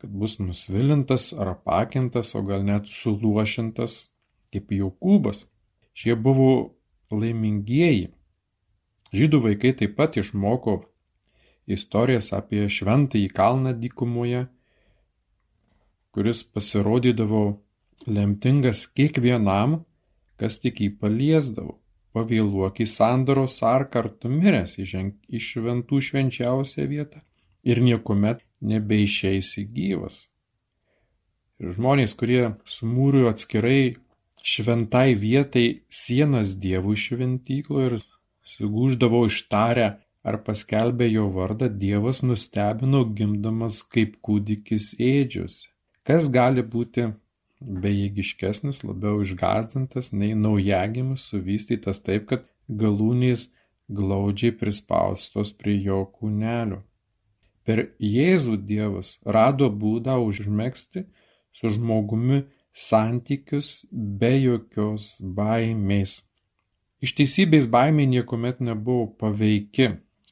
kad 0.00 0.14
bus 0.20 0.38
nusvilintas 0.40 1.32
ar 1.36 1.50
apakintas, 1.52 2.32
o 2.34 2.40
gal 2.44 2.64
net 2.64 2.88
suluošintas 2.88 3.98
kaip 4.52 4.72
Jokūbas. 4.72 5.44
Šie 5.92 6.16
buvo 6.16 6.48
laimingieji. 7.12 8.08
Žydų 9.14 9.42
vaikai 9.44 9.74
taip 9.78 9.94
pat 10.00 10.16
išmoko 10.18 10.80
istorijas 11.70 12.32
apie 12.34 12.64
šventąjį 12.72 13.28
kalną 13.36 13.76
dykumoje, 13.78 14.46
kuris 16.16 16.42
pasirodydavo 16.48 17.44
lemtingas 18.08 18.86
kiekvienam, 18.88 19.82
kas 20.40 20.58
tik 20.64 20.80
jį 20.80 20.94
paliesdavo 20.98 21.83
pavėluok 22.14 22.80
į 22.84 22.86
sandoros 22.90 23.58
ar 23.66 23.86
tu 23.90 24.30
miręs 24.30 24.78
įženk 24.78 25.16
į 25.28 25.40
šventų 25.48 26.00
švenčiausią 26.08 26.86
vietą 26.90 27.24
ir 27.64 27.80
niekuomet 27.82 28.44
nebeišeisi 28.62 29.66
gyvas. 29.74 30.28
Ir 31.62 31.74
žmonės, 31.76 32.14
kurie 32.18 32.54
sumūrijo 32.66 33.30
atskirai 33.30 33.96
šventai 34.44 35.14
vietai 35.18 35.66
sienas 35.88 36.54
dievų 36.60 36.96
šventyklo 36.98 37.84
ir 37.88 37.98
sugūždavo 38.54 39.24
ištarę 39.30 39.86
ar 40.24 40.40
paskelbė 40.44 41.08
jo 41.12 41.28
vardą, 41.32 41.68
dievas 41.68 42.22
nustebino 42.24 43.04
gimdamas 43.16 43.82
kaip 43.94 44.18
kūdikis 44.24 44.94
ėdžiuose. 45.00 45.68
Kas 46.04 46.28
gali 46.32 46.64
būti 46.74 47.10
bejėgiškesnis, 47.60 48.82
labiau 48.84 49.22
išgąsdintas 49.24 50.12
nei 50.12 50.34
naujagimis 50.38 51.28
suvystytas 51.30 52.02
taip, 52.04 52.26
kad 52.30 52.48
galūnės 52.68 53.50
glaudžiai 53.92 54.54
prispaustos 54.58 55.52
prie 55.52 55.76
jo 55.84 56.04
kūnelio. 56.16 56.82
Per 57.64 57.86
Jėzų 58.00 58.58
Dievas 58.68 59.14
rado 59.24 59.70
būdą 59.70 60.18
užmėgsti 60.20 61.06
su 61.56 61.72
žmogumi 61.72 62.42
santykius 62.74 63.84
be 63.92 64.34
jokios 64.36 65.14
baimės. 65.20 66.22
Iš 67.04 67.14
teisybės 67.20 67.68
baimė 67.72 68.06
niekuomet 68.10 68.60
nebuvo 68.64 69.06
paveiki. 69.20 69.90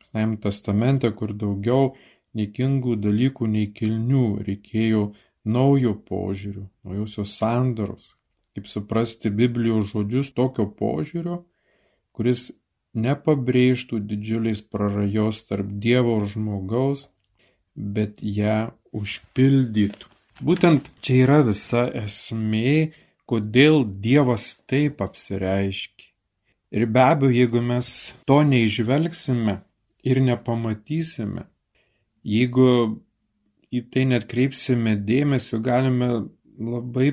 Senajame 0.08 0.38
testamente, 0.44 1.10
kur 1.16 1.32
daugiau 1.36 1.92
niekingų 2.36 2.96
dalykų 3.00 3.48
nei 3.54 3.68
kilnių 3.76 4.24
reikėjo 4.46 5.02
naujo 5.44 5.94
požiūrio, 6.08 6.66
naujosios 6.84 7.36
sandaros, 7.38 8.12
kaip 8.54 8.68
suprasti 8.70 9.30
Biblijos 9.30 9.92
žodžius 9.92 10.32
tokio 10.36 10.68
požiūrio, 10.78 11.42
kuris 12.12 12.50
nepabrėžtų 12.92 14.02
didžiuliais 14.04 14.62
prarajos 14.62 15.44
tarp 15.48 15.68
Dievo 15.82 16.18
ir 16.20 16.28
žmogaus, 16.34 17.08
bet 17.74 18.20
ją 18.20 18.72
užpildytų. 18.92 20.10
Būtent 20.42 20.88
čia 21.04 21.22
yra 21.24 21.40
visa 21.46 21.86
esmė, 22.02 22.92
kodėl 23.28 23.84
Dievas 23.86 24.56
taip 24.68 25.00
apsireiškia. 25.04 26.08
Ir 26.72 26.86
be 26.88 27.02
abejo, 27.04 27.32
jeigu 27.36 27.60
mes 27.64 27.88
to 28.28 28.40
neižvelgsime 28.48 29.58
ir 30.08 30.20
nepamatysime, 30.24 31.44
jeigu 32.24 32.68
į 33.72 33.84
tai 33.92 34.06
netkreipsime 34.10 34.96
dėmesio, 35.08 35.60
galime 35.64 36.08
labai 36.60 37.12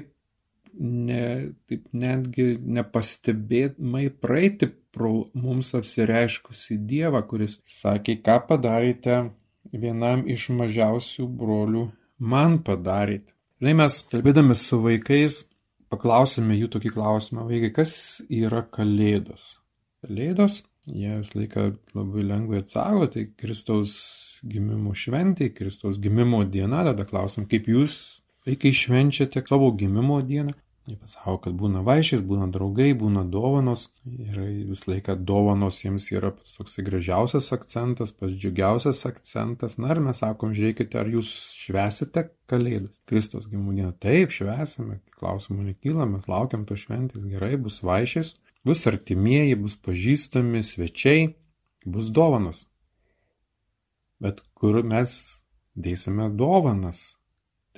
ne, 0.80 1.24
taip 1.70 1.86
netgi 1.96 2.54
nepastebėtumai 2.78 4.10
praeiti 4.22 4.70
pro 4.96 5.30
mums 5.38 5.74
apsireiškusi 5.78 6.80
Dievą, 6.90 7.22
kuris 7.30 7.60
sakė, 7.70 8.20
ką 8.26 8.40
padarėte 8.50 9.22
vienam 9.72 10.26
iš 10.28 10.50
mažiausių 10.56 11.28
brolių 11.40 11.86
man 12.20 12.60
padarėte. 12.66 13.32
Žinai, 13.60 13.76
mes 13.82 14.02
kalbėdami 14.12 14.56
su 14.56 14.80
vaikais 14.84 15.44
paklausėme 15.92 16.56
jų 16.58 16.70
tokį 16.76 16.94
klausimą, 16.96 17.46
vaikai, 17.50 17.72
kas 17.76 17.94
yra 18.30 18.64
kalėdos? 18.76 19.56
Kalėdos, 20.06 20.62
jie 20.88 21.18
visą 21.20 21.42
laiką 21.42 21.66
labai 21.98 22.24
lengvai 22.24 22.62
atsako, 22.64 23.10
tai 23.14 23.26
Kristaus 23.40 23.96
gimimo 24.44 24.96
šventė, 24.96 25.50
Kristaus 25.56 26.00
gimimo 26.02 26.44
diena, 26.48 26.84
tada 26.88 27.06
klausim, 27.08 27.48
kaip 27.50 27.68
jūs 27.72 28.00
vaikai 28.48 28.74
švenčiate 28.74 29.44
savo 29.48 29.72
gimimo 29.72 30.22
dieną. 30.22 30.56
Jie 30.90 30.96
pasako, 30.98 31.36
kad 31.44 31.54
būna 31.54 31.84
vaišės, 31.86 32.24
būna 32.26 32.48
draugai, 32.50 32.88
būna 32.98 33.22
dovanos 33.30 33.90
ir 34.10 34.40
visą 34.72 34.96
laiką 34.96 35.14
dovanos 35.22 35.84
jiems 35.84 36.08
yra 36.10 36.32
pats 36.34 36.56
toks 36.58 36.80
gražiausias 36.88 37.52
akcentas, 37.54 38.14
pats 38.18 38.34
džiugiausias 38.34 39.04
akcentas. 39.06 39.78
Na 39.78 39.92
ir 39.94 40.02
mes 40.02 40.22
sakom, 40.24 40.56
žiūrėkite, 40.58 40.98
ar 40.98 41.12
jūs 41.14 41.30
švesite 41.62 42.32
Kalėdas. 42.50 42.98
Kristos 43.06 43.46
gimimo 43.52 43.76
dieną. 43.78 43.92
Taip, 44.02 44.34
švesime, 44.34 44.98
klausimų 45.20 45.68
nekyla, 45.68 46.10
mes 46.10 46.26
laukiam 46.32 46.66
to 46.66 46.80
šventės, 46.80 47.22
gerai, 47.36 47.54
bus 47.62 47.84
vaišės, 47.86 48.34
bus 48.66 48.88
artimieji, 48.90 49.60
bus 49.62 49.78
pažįstami, 49.86 50.66
svečiai, 50.66 51.36
bus 51.86 52.10
dovanos. 52.10 52.66
Bet 54.24 54.42
kur 54.58 54.82
mes 54.84 55.16
dėsime 55.80 56.30
dovanas? 56.36 57.20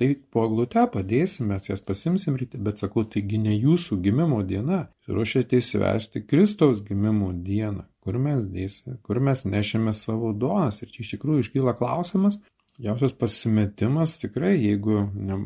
Tai 0.00 0.08
po 0.34 0.46
glute 0.50 0.82
padėsim, 0.90 1.50
mes 1.52 1.68
jas 1.68 1.82
pasimsim 1.84 2.34
ryte, 2.40 2.58
bet 2.58 2.80
sakau, 2.80 3.04
taigi 3.06 3.38
ne 3.38 3.52
jūsų 3.54 4.00
gimimo 4.02 4.40
diena. 4.48 4.86
Ruošiate 5.06 5.60
įsivesti 5.60 6.24
Kristaus 6.26 6.80
gimimo 6.86 7.28
dieną, 7.36 7.84
kur 8.02 8.18
mes 8.18 8.46
dėsime, 8.50 8.96
kur 9.06 9.20
mes 9.20 9.44
nešime 9.44 9.92
savo 9.94 10.32
duonas. 10.32 10.80
Ir 10.82 10.90
čia 10.94 11.04
iš 11.04 11.12
tikrųjų 11.14 11.44
iškyla 11.44 11.76
klausimas, 11.78 12.40
jausias 12.82 13.14
pasimetimas 13.14 14.16
tikrai, 14.22 14.56
jeigu 14.56 15.04
ne, 15.12 15.38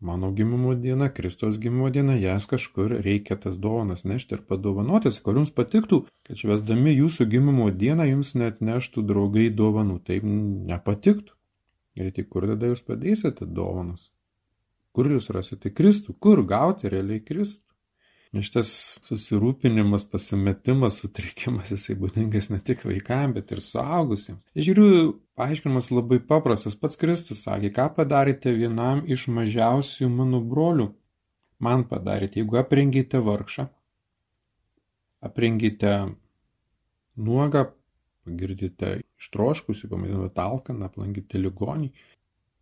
mano 0.00 0.30
gimimo 0.32 0.74
diena, 0.74 1.08
Kristaus 1.12 1.58
gimimo 1.60 1.90
diena, 1.90 2.16
jas 2.16 2.46
kažkur 2.50 2.96
reikia 3.04 3.36
tas 3.40 3.58
dovanas 3.60 4.04
nešti 4.08 4.38
ir 4.38 4.44
padovanotis, 4.48 5.20
kur 5.24 5.36
jums 5.36 5.52
patiktų, 5.54 6.04
kad 6.26 6.40
švesdami 6.40 6.94
jūsų 6.96 7.28
gimimo 7.34 7.68
dieną 7.70 8.08
jums 8.08 8.34
net 8.40 8.60
neštų 8.64 9.04
draugai 9.06 9.48
dovanų, 9.52 10.00
taip 10.08 10.24
nepatiktų. 10.24 11.36
Ir 12.00 12.12
tik 12.16 12.30
kur 12.32 12.46
tada 12.48 12.70
jūs 12.70 12.84
padėsite 12.86 13.46
dovanas? 13.46 14.08
Kur 14.96 15.10
jūs 15.10 15.28
rasite 15.34 15.72
Kristų? 15.74 16.14
Kur 16.18 16.42
gauti 16.48 16.90
realiai 16.90 17.20
Kristų? 17.22 17.69
Šitas 18.30 18.70
susirūpinimas, 19.08 20.04
pasimetimas, 20.06 21.00
sutrikimas, 21.02 21.72
jisai 21.74 21.96
būdingas 21.98 22.46
ne 22.52 22.60
tik 22.62 22.84
vaikams, 22.86 23.34
bet 23.34 23.50
ir 23.50 23.62
suaugusiems. 23.64 24.44
Žiūriu, 24.54 25.16
paaiškinimas 25.34 25.90
labai 25.90 26.20
paprastas. 26.28 26.76
Pats 26.78 27.00
Kristus 27.00 27.42
sakė, 27.42 27.72
ką 27.74 27.88
padarėte 27.96 28.54
vienam 28.54 29.02
iš 29.10 29.26
mažiausių 29.34 30.12
mano 30.14 30.38
brolių. 30.46 30.92
Man 31.58 31.82
padarėte, 31.90 32.38
jeigu 32.38 32.60
aprengėte 32.62 33.18
vargšą, 33.20 33.66
aprengėte 35.26 35.96
nuogą, 37.18 37.66
pagirdite 38.24 39.00
ištroškusi, 39.18 39.90
pamaitinate 39.90 40.40
alkaną, 40.46 40.86
aplankite 40.86 41.42
ligonį 41.42 41.90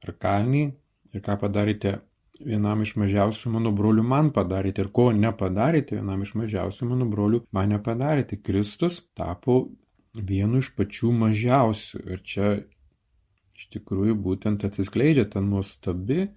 ar 0.06 0.16
kalnį 0.24 0.64
ir 1.12 1.24
ką 1.28 1.36
padarėte 1.44 1.98
vienam 2.44 2.82
iš 2.84 2.94
mažiausių 3.00 3.52
mano 3.54 3.72
brolių 3.74 4.04
man 4.06 4.30
padarėte 4.34 4.84
ir 4.84 4.90
ko 4.94 5.10
nepadarėte 5.12 5.98
vienam 5.98 6.22
iš 6.24 6.34
mažiausių 6.38 6.88
mano 6.90 7.08
brolių 7.10 7.42
man 7.52 7.72
nepadarėte. 7.74 8.38
Kristus 8.42 9.02
tapo 9.18 9.60
vienu 10.14 10.62
iš 10.62 10.72
pačių 10.78 11.12
mažiausių 11.22 12.02
ir 12.06 12.22
čia 12.24 12.50
iš 13.58 13.68
tikrųjų 13.74 14.16
būtent 14.22 14.64
atsiskleidžia 14.68 15.28
ta 15.32 15.42
nuostabi 15.44 16.28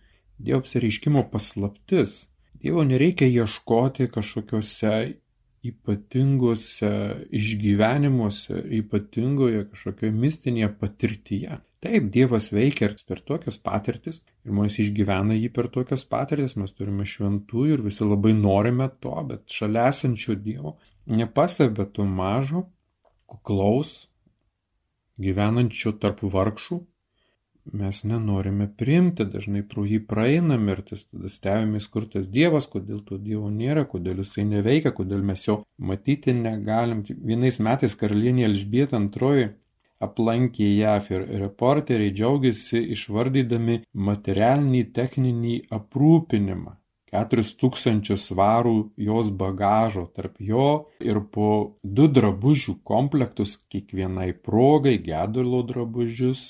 Dievo 0.42 0.64
apsireiškimo 0.64 1.22
paslaptis. 1.30 2.24
Dievo 2.58 2.82
nereikia 2.86 3.28
ieškoti 3.30 4.08
kažkokiuose 4.10 4.94
ypatinguose 5.70 6.94
išgyvenimuose, 7.30 8.64
ypatingoje 8.82 9.68
kažkokioje 9.70 10.16
mistinėje 10.24 10.72
patirtyje. 10.82 11.60
Taip, 11.82 12.12
Dievas 12.14 12.52
veikia 12.54 12.92
ir 12.92 13.00
per 13.10 13.24
tokias 13.26 13.56
patirtis, 13.58 14.20
ir 14.46 14.52
žmonės 14.52 14.76
išgyvena 14.84 15.34
jį 15.34 15.48
per 15.56 15.70
tokias 15.74 16.04
patirtis, 16.06 16.54
mes 16.62 16.76
turime 16.78 17.08
šventųjų 17.10 17.78
ir 17.80 17.82
visi 17.88 18.06
labai 18.06 18.36
norime 18.38 18.86
to, 19.02 19.16
bet 19.32 19.50
šalia 19.50 19.88
esančio 19.90 20.36
Dievo 20.38 20.76
nepastebė 21.10 21.88
to 21.96 22.06
mažo, 22.06 22.68
kuklaus, 23.26 23.96
gyvenančio 25.22 25.96
tarp 26.04 26.22
vargšų, 26.36 26.78
mes 27.82 28.04
nenorime 28.04 28.68
priimti, 28.78 29.26
dažnai 29.34 29.62
pro 29.72 29.84
jį 29.86 30.04
praeinam 30.10 30.70
ir 30.74 30.82
tas 30.86 31.08
tada 31.08 31.30
stebimės, 31.34 31.88
kur 31.94 32.06
tas 32.10 32.30
Dievas, 32.30 32.68
kodėl 32.70 33.02
to 33.08 33.18
Dievo 33.22 33.50
nėra, 33.54 33.88
kodėl 33.90 34.22
jisai 34.22 34.46
neveikia, 34.50 34.94
kodėl 34.98 35.26
mes 35.26 35.46
jo 35.48 35.62
matyti 35.78 36.34
negalim. 36.38 37.02
Vienais 37.10 37.58
metais 37.58 37.98
karalienė 37.98 38.48
Elžbieta 38.50 38.98
antroji 38.98 39.52
aplankė 40.08 40.68
JAF 40.68 41.10
ir 41.14 41.26
reporteriai 41.44 42.14
džiaugiasi 42.18 42.82
išvardydami 42.98 43.82
materialinį 44.10 44.84
techninį 44.98 45.58
aprūpinimą. 45.80 46.78
4000 47.12 48.16
svarų 48.26 48.76
jos 49.06 49.30
bagažo 49.42 50.06
tarp 50.16 50.38
jo 50.40 50.68
ir 51.04 51.20
po 51.36 51.50
du 51.84 52.08
drabužių 52.08 52.78
komplektus 52.88 53.58
kiekvienai 53.74 54.32
progai, 54.48 54.96
gedulo 55.10 55.60
drabužius, 55.68 56.46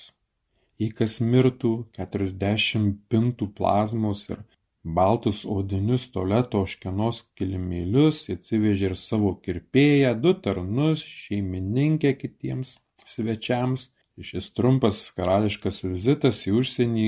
jei 0.81 0.91
kas 0.97 1.17
mirtų, 1.33 1.73
keturiasdešimt 1.97 3.01
pintų 3.09 3.49
plazmos 3.57 4.27
ir 4.29 4.43
baltus 4.83 5.41
odinius 5.55 6.07
toleto 6.13 6.61
oškenos 6.67 7.23
kilimėlius, 7.37 8.23
atsivežė 8.35 8.91
ir 8.91 8.95
savo 9.01 9.33
kirpėją, 9.45 10.13
du 10.21 10.33
tarnus, 10.45 11.03
šeimininkę 11.25 12.13
kitiems 12.21 12.77
svečiams. 13.09 13.89
Šis 14.21 14.51
trumpas 14.53 14.99
karališkas 15.17 15.81
vizitas 15.87 16.43
į 16.45 16.51
užsienį 16.59 17.07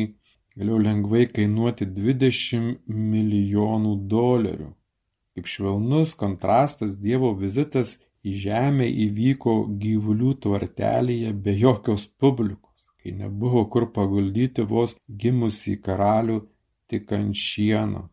galėjo 0.57 0.79
lengvai 0.81 1.27
kainuoti 1.29 1.85
20 1.85 2.87
milijonų 2.89 3.93
dolerių. 4.09 4.71
Kaip 5.33 5.49
švelnus 5.49 6.15
kontrastas 6.17 6.95
Dievo 6.97 7.33
vizitas 7.37 7.99
į 8.25 8.37
žemę 8.47 8.87
įvyko 9.07 9.57
gyvulių 9.81 10.37
tvartelėje 10.45 11.33
be 11.45 11.53
jokios 11.59 12.07
publikos 12.17 12.73
kai 13.03 13.11
nebuvo 13.11 13.65
kur 13.67 13.89
paguldyti 13.91 14.63
vos 14.63 14.95
gimusį 15.21 15.73
karalių 15.85 16.37
tik 16.87 17.11
ant 17.17 17.35
šieno. 17.35 18.07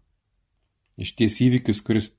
Išties 0.99 1.37
įvykis, 1.47 1.83
kuris 1.87 2.11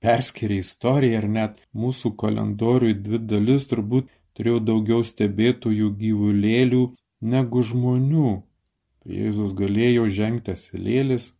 perskiria 0.00 0.64
istoriją 0.64 1.20
ir 1.20 1.26
net 1.36 1.58
mūsų 1.82 2.14
kalendorių 2.22 2.94
į 2.94 2.96
dvi 3.04 3.20
dalis 3.32 3.68
turbūt 3.68 4.08
turėjo 4.36 4.60
daugiau 4.68 5.04
stebėtojų 5.06 5.90
gyvulėlių 6.00 6.82
negu 7.32 7.62
žmonių. 7.70 8.32
Prie 9.02 9.22
Jėzus 9.26 9.54
galėjo 9.56 10.08
žengti 10.12 10.54
asilėlis, 10.56 11.30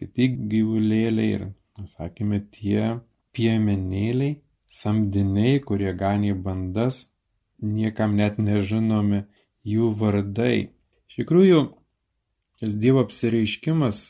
kiti 0.00 0.30
gyvulėliai 0.52 1.34
ir, 1.36 1.46
sakykime, 1.94 2.40
tie 2.54 2.98
piemenėliai, 3.36 4.38
samdiniai, 4.70 5.60
kurie 5.62 5.92
ganė 5.94 6.34
bandas, 6.34 7.04
niekam 7.60 8.16
net 8.18 8.40
nežinomi 8.42 9.24
jų 9.68 9.92
vardai. 10.00 10.70
Iš 11.10 11.22
tikrųjų, 11.22 11.60
tas 12.60 12.74
Dievo 12.80 13.04
apsireiškimas 13.04 14.04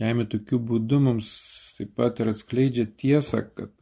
žemė 0.00 0.26
tokiu 0.32 0.60
būdu 0.60 1.00
mums 1.00 1.30
taip 1.76 1.94
pat 1.96 2.20
ir 2.20 2.32
atskleidžia 2.32 2.86
tiesą, 3.00 3.42
kad 3.56 3.72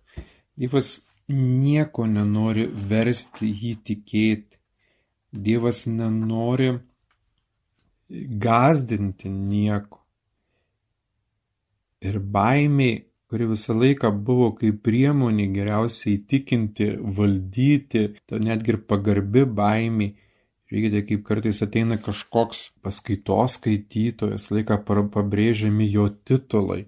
Dievas 0.59 1.01
nieko 1.33 2.07
nenori 2.11 2.67
versti 2.91 3.49
jį 3.51 3.75
tikėti. 3.89 4.59
Dievas 5.35 5.85
nenori 5.91 6.71
gazdinti 8.45 9.31
nieko. 9.33 10.03
Ir 12.05 12.21
baimiai, 12.21 13.01
kuri 13.31 13.49
visą 13.51 13.75
laiką 13.75 14.13
buvo 14.27 14.51
kaip 14.59 14.83
priemonė 14.85 15.49
geriausiai 15.55 16.19
įtikinti, 16.19 16.91
valdyti, 17.17 18.05
to 18.29 18.39
netgi 18.39 18.77
ir 18.77 18.83
pagarbi 18.87 19.47
baimiai, 19.49 20.13
Žiūrėkite, 20.75 21.01
kaip 21.07 21.21
kartais 21.29 21.61
ateina 21.63 21.99
kažkoks 22.03 22.61
paskaitos 22.83 23.59
skaitytojas, 23.61 24.49
laiką 24.51 24.81
pabrėžiami 25.13 25.87
jo 25.93 26.09
titulai. 26.27 26.87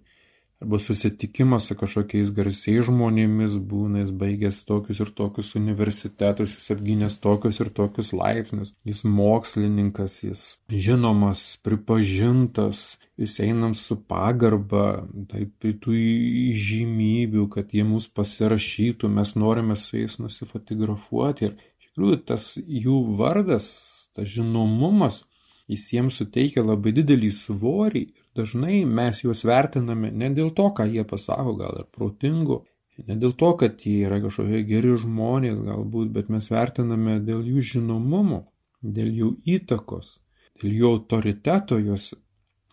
Arba 0.62 0.78
susitikimas 0.80 1.66
su 1.68 1.74
kažkokiais 1.76 2.30
garsiais 2.32 2.86
žmonėmis 2.86 3.58
būna, 3.70 4.00
jis 4.00 4.12
baigęs 4.22 4.62
tokius 4.64 5.02
ir 5.04 5.10
tokius 5.18 5.50
universitetus, 5.58 6.54
jis 6.56 6.72
apgynęs 6.72 7.18
tokius 7.20 7.60
ir 7.60 7.68
tokius 7.76 8.14
laipsnius, 8.16 8.72
jis 8.88 9.04
mokslininkas, 9.04 10.16
jis 10.24 10.46
žinomas, 10.72 11.44
pripažintas, 11.66 12.96
vis 13.20 13.36
einam 13.44 13.76
su 13.76 13.98
pagarba, 14.00 15.04
taip 15.28 15.68
tų 15.84 16.00
žymybių, 16.64 17.46
kad 17.52 17.76
jie 17.76 17.84
mus 17.84 18.08
pasirašytų, 18.08 19.12
mes 19.12 19.36
norime 19.36 19.76
su 19.76 20.00
jais 20.00 20.16
nusifotografuoti. 20.22 21.50
Ir 21.50 21.56
tikrųjų 21.96 22.22
tas 22.32 22.54
jų 22.56 23.02
vardas 23.16 23.68
tas 24.16 24.28
žinomumas, 24.32 25.26
jis 25.72 25.86
jiems 25.92 26.18
suteikia 26.20 26.64
labai 26.64 26.92
didelį 26.96 27.30
svorį 27.40 28.02
ir 28.06 28.24
dažnai 28.38 28.80
mes 28.98 29.22
juos 29.24 29.44
vertiname 29.48 30.12
ne 30.22 30.30
dėl 30.38 30.52
to, 30.58 30.68
ką 30.76 30.86
jie 30.92 31.04
pasako, 31.12 31.56
gal 31.62 31.80
ir 31.82 31.88
protingu, 31.98 32.60
ne 33.08 33.16
dėl 33.22 33.34
to, 33.40 33.52
kad 33.62 33.82
jie 33.86 33.96
yra 34.08 34.20
kažkokie 34.24 34.62
geri 34.68 34.94
žmonės 35.06 35.58
galbūt, 35.70 36.12
bet 36.18 36.30
mes 36.36 36.50
vertiname 36.52 37.18
dėl 37.30 37.42
jų 37.54 37.64
žinomumo, 37.72 38.44
dėl 38.98 39.10
jų 39.22 39.32
įtakos, 39.56 40.14
dėl 40.62 40.78
jų 40.80 40.94
autoriteto 40.94 41.80
juos 41.82 42.12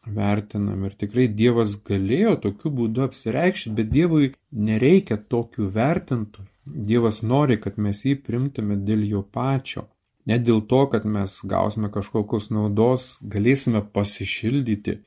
vertinam 0.05 0.83
ir 0.85 0.95
tikrai 0.99 1.27
Dievas 1.31 1.75
galėjo 1.89 2.35
tokiu 2.45 2.71
būdu 2.79 3.05
apsireikšti, 3.07 3.71
bet 3.77 3.91
Dievui 3.91 4.33
nereikia 4.51 5.17
tokių 5.17 5.69
vertintojų. 5.77 6.49
Dievas 6.89 7.21
nori, 7.23 7.57
kad 7.59 7.77
mes 7.77 8.03
jį 8.05 8.17
primtume 8.23 8.77
dėl 8.87 9.03
jo 9.07 9.23
pačio. 9.23 9.87
Ne 10.29 10.39
dėl 10.39 10.61
to, 10.71 10.85
kad 10.91 11.05
mes 11.05 11.35
gausime 11.43 11.89
kažkokios 11.91 12.49
naudos, 12.55 13.17
galėsime 13.27 13.83
pasišildyti 13.95 15.01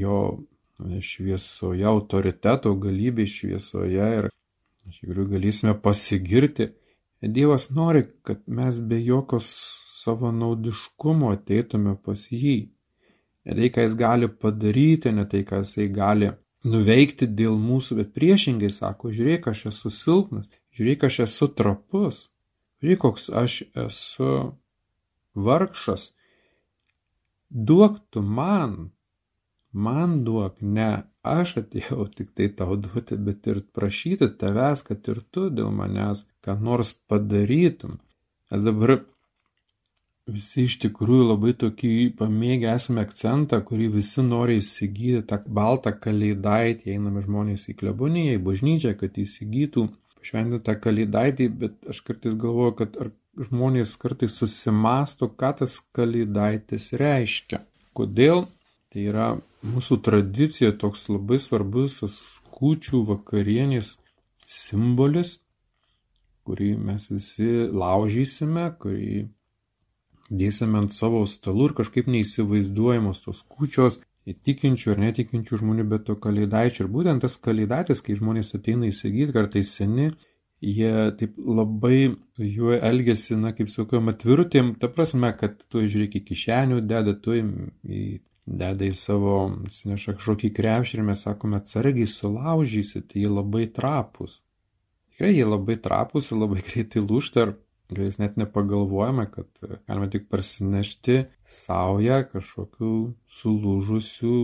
jo 0.00 0.20
šviesoje, 1.04 1.84
autoriteto 1.86 2.72
galybės 2.80 3.34
šviesoje 3.38 4.08
ir 4.18 4.30
iš 4.88 5.00
tikrųjų 5.02 5.28
galėsime 5.36 5.74
pasigirti. 5.84 6.72
Dievas 7.24 7.70
nori, 7.72 8.04
kad 8.24 8.42
mes 8.48 8.80
be 8.80 8.98
jokios 9.00 9.48
savo 10.04 10.32
naudiškumo 10.32 11.32
ateitume 11.32 11.96
pas 12.04 12.26
jį. 12.28 12.56
Ne 13.44 13.56
tai, 13.56 13.70
ką 13.72 13.84
jis 13.84 13.94
gali 14.00 14.28
padaryti, 14.28 15.12
ne 15.12 15.24
tai, 15.28 15.42
ką 15.48 15.62
jisai 15.62 15.88
gali 15.92 16.30
nuveikti 16.64 17.28
dėl 17.28 17.56
mūsų, 17.60 17.98
bet 18.00 18.12
priešingai 18.16 18.70
sako, 18.72 19.12
žiūrėk, 19.12 19.48
aš 19.52 19.66
esu 19.72 19.92
silpnas, 19.92 20.48
žiūrėk, 20.76 21.04
aš 21.08 21.24
esu 21.26 21.48
trapus, 21.52 22.24
žiūrėk, 22.84 23.00
koks 23.00 23.30
aš 23.32 23.62
esu 23.86 24.34
vargšas. 25.34 26.12
Duok 27.50 27.98
tu 28.10 28.22
man, 28.22 28.90
man 29.72 30.22
duok, 30.24 30.60
ne 30.60 31.04
aš 31.24 31.56
atėjau 31.62 32.06
tik 32.16 32.34
tai 32.36 32.50
tau 32.58 32.76
duoti, 32.76 33.16
bet 33.16 33.46
ir 33.50 33.64
prašyti 33.74 34.30
tavęs, 34.40 34.84
kad 34.86 35.08
ir 35.08 35.22
tu 35.30 35.48
dėl 35.50 35.72
manęs 35.72 36.26
ką 36.44 36.58
nors 36.60 36.92
padarytum. 37.08 37.98
Nes 38.52 38.64
dabar 38.66 38.98
visi 40.30 40.64
iš 40.64 40.78
tikrųjų 40.84 41.24
labai 41.30 41.52
tokį 41.60 41.92
pamėgę 42.18 42.70
esame 42.74 43.02
akcentą, 43.04 43.60
kurį 43.64 43.90
visi 43.98 44.24
nori 44.24 44.60
įsigyti, 44.60 45.24
tą 45.28 45.40
baltą 45.58 45.92
kalėdaitį, 46.04 46.94
einame 46.96 47.24
žmonės 47.24 47.68
į 47.68 47.76
kleboniją, 47.80 48.38
į 48.38 48.44
bažnyčią, 48.44 48.94
kad 49.00 49.20
įsigytų 49.20 49.88
šventintą 50.24 50.74
kalėdaitį, 50.80 51.48
bet 51.60 51.90
aš 51.90 52.00
kartais 52.06 52.36
galvoju, 52.40 52.74
kad 52.80 52.98
ar 53.00 53.12
žmonės 53.48 53.96
kartais 54.00 54.36
susimasto, 54.38 55.28
ką 55.28 55.52
tas 55.60 55.78
kalėdaitis 55.96 56.92
reiškia. 57.00 57.64
Kodėl? 57.96 58.46
Tai 58.94 59.04
yra 59.10 59.28
mūsų 59.66 59.98
tradicija 60.06 60.70
toks 60.78 61.08
labai 61.10 61.40
svarbus 61.42 61.98
kūčių 62.54 63.00
vakarienės 63.08 63.96
simbolis, 64.46 65.40
kurį 66.46 66.74
mes 66.78 67.08
visi 67.10 67.48
laužysime, 67.74 68.68
kurį 68.78 69.24
dėsime 70.30 70.84
ant 70.84 70.94
savo 70.94 71.24
stalų 71.28 71.70
ir 71.70 71.76
kažkaip 71.80 72.10
neįsivaizduojamos 72.14 73.24
tos 73.24 73.42
kūčios 73.50 73.98
tikinčių 74.32 74.94
ar 74.94 75.00
netikinčių 75.02 75.58
žmonių, 75.60 75.84
bet 75.88 76.06
to 76.08 76.16
kalėdaičių. 76.16 76.84
Ir 76.84 76.92
būtent 76.92 77.24
tas 77.24 77.36
kalėdaitis, 77.44 78.00
kai 78.04 78.16
žmonės 78.16 78.54
ateina 78.56 78.88
įsigyti, 78.88 79.34
kartais 79.36 79.74
seni, 79.76 80.10
jie 80.64 80.92
taip 81.18 81.34
labai 81.36 82.14
juo 82.40 82.76
elgesi, 82.78 83.36
na, 83.36 83.52
kaip 83.56 83.68
sakau, 83.72 84.00
atvirutėm, 84.12 84.74
ta 84.80 84.88
prasme, 84.88 85.32
kad 85.36 85.58
tu 85.68 85.84
žiūrėk 85.84 86.16
į 86.20 86.24
kišenių, 86.30 86.80
deda 86.88 87.16
tu 87.20 87.36
į, 87.36 87.44
deda 88.46 88.88
į 88.88 88.94
savo, 88.96 89.36
neša 89.68 90.16
kažkokį 90.16 90.54
krepšį 90.56 90.98
ir 90.98 91.04
mes 91.10 91.26
sakome, 91.26 91.60
atsargiai 91.60 92.08
sulaužysi, 92.08 93.04
tai 93.10 93.26
jie 93.26 93.32
labai 93.32 93.66
trapus. 93.76 94.40
Tikrai 95.12 95.34
jie 95.36 95.44
labai 95.46 95.76
trapus 95.78 96.32
ir 96.32 96.40
labai 96.40 96.64
greitai 96.64 97.04
lūšta 97.04 97.44
ir 97.44 97.54
Gal 97.94 98.10
net 98.18 98.38
nepagalvojame, 98.40 99.26
kad 99.30 99.48
galime 99.86 100.10
tik 100.10 100.28
parsinešti 100.32 101.24
savoje 101.46 102.20
kažkokių 102.32 102.94
sulūžusių 103.38 104.38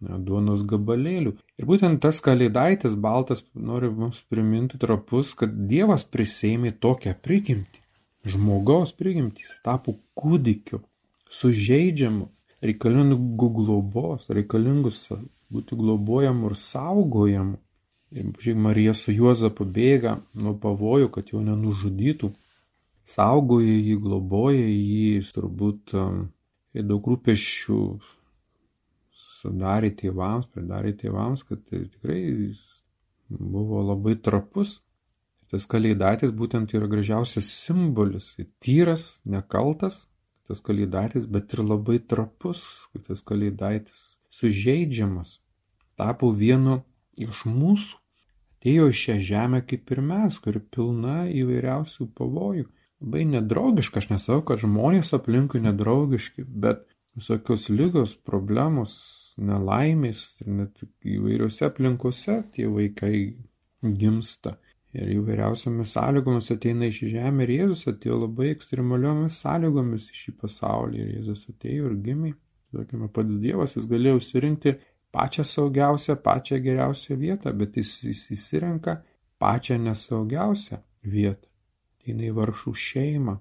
duonos 0.00 0.64
gabalėlių. 0.68 1.34
Ir 1.58 1.68
būtent 1.68 2.00
tas 2.02 2.20
kalėdaitis 2.24 2.96
baltas 3.00 3.44
nori 3.54 3.90
mums 3.90 4.20
priminti 4.28 4.80
trapus, 4.80 5.34
kad 5.38 5.54
Dievas 5.70 6.04
prisėmė 6.04 6.74
tokią 6.80 7.14
prigimtį. 7.24 7.80
Žmogaus 8.24 8.94
prigimtį, 8.96 9.44
jis 9.44 9.56
tapo 9.64 9.98
kūdikiu, 10.16 10.80
sužeidžiamu, 11.28 12.30
reikalingų 12.64 13.50
globos, 13.58 14.30
reikalingus 14.32 15.06
būti 15.52 15.76
globojamu 15.76 16.50
ir 16.50 16.56
saugojamu. 16.58 17.58
Ir, 18.14 18.30
žiūrėk, 18.38 18.60
Marija 18.64 18.94
su 18.94 19.12
Juozapu 19.12 19.66
bėga 19.66 20.20
nuo 20.38 20.54
pavojų, 20.62 21.10
kad 21.12 21.32
jo 21.34 21.42
nenužudytų 21.44 22.30
saugoja 23.08 23.74
jį, 23.76 23.96
globoja 24.02 24.66
jį, 24.66 25.22
turbūt 25.36 25.94
um, 25.98 26.26
daug 26.74 27.08
rūpešių 27.12 27.80
sudarė 29.44 29.92
tėvams, 29.98 30.48
pridarė 30.52 30.94
tėvams, 30.96 31.44
kad 31.44 31.60
tai 31.68 31.84
tikrai 31.84 32.20
jis 32.22 32.64
buvo 33.28 33.82
labai 33.84 34.16
trapus. 34.16 34.78
Tas 35.52 35.68
kalėdatis 35.70 36.32
būtent 36.34 36.72
yra 36.74 36.88
gražiausias 36.90 37.46
simbolis. 37.46 38.32
Tyras, 38.64 39.20
nekaltas, 39.28 40.06
tas 40.48 40.62
kalėdatis, 40.64 41.28
bet 41.30 41.52
ir 41.54 41.62
labai 41.62 42.00
trapus, 42.00 42.64
kad 42.92 43.04
tas 43.10 43.22
kalėdatis 43.22 44.14
sužeidžiamas. 44.34 45.38
Tapo 46.00 46.32
vienu 46.34 46.80
iš 47.20 47.44
mūsų. 47.46 48.00
Atėjo 48.64 48.86
šią 48.96 49.14
žemę 49.20 49.58
kaip 49.68 49.90
ir 49.92 49.98
mes, 50.00 50.38
kuri 50.40 50.62
pilna 50.72 51.26
įvairiausių 51.28 52.06
pavojų 52.16 52.64
labai 53.04 53.24
nedraugiška, 53.24 54.00
aš 54.00 54.08
nesakau, 54.10 54.42
kad 54.48 54.62
žmonės 54.62 55.12
aplinkui 55.16 55.60
nedraugiški, 55.60 56.44
bet 56.44 56.86
visokios 57.16 57.68
lygos, 57.68 58.16
problemos, 58.16 58.94
nelaimės 59.36 60.40
ir 60.40 60.52
net 60.60 60.84
įvairiose 61.04 61.66
aplinkose 61.68 62.42
tie 62.54 62.66
vaikai 62.70 63.36
gimsta. 63.82 64.56
Ir 64.94 65.10
įvairiausiamis 65.10 65.90
sąlygomis 65.96 66.52
ateina 66.54 66.86
iš 66.86 67.00
žemę 67.10 67.42
ir 67.42 67.52
Jėzus 67.56 67.88
atėjo 67.90 68.20
labai 68.28 68.52
ekstremaliomis 68.52 69.40
sąlygomis 69.42 70.06
į 70.12 70.18
šį 70.20 70.34
pasaulį. 70.38 71.00
Ir 71.02 71.16
Jėzus 71.16 71.48
atėjo 71.50 71.88
ir 71.90 71.96
gimė. 72.04 72.34
Sakykime, 72.70 73.08
pats 73.14 73.40
Dievas 73.42 73.74
jis 73.74 73.88
galėjo 73.90 74.20
užsirinkti 74.20 74.76
pačią 75.14 75.42
saugiausią, 75.50 76.14
pačią 76.22 76.60
geriausią 76.62 77.18
vietą, 77.18 77.50
bet 77.58 77.74
jis, 77.78 77.96
jis 78.06 78.22
įsirenka 78.38 79.00
pačią 79.42 79.80
nesaugiausią 79.82 80.78
vietą 81.02 81.53
eina 82.08 82.28
į 82.28 82.34
vargšų 82.38 82.74
šeimą. 82.86 83.38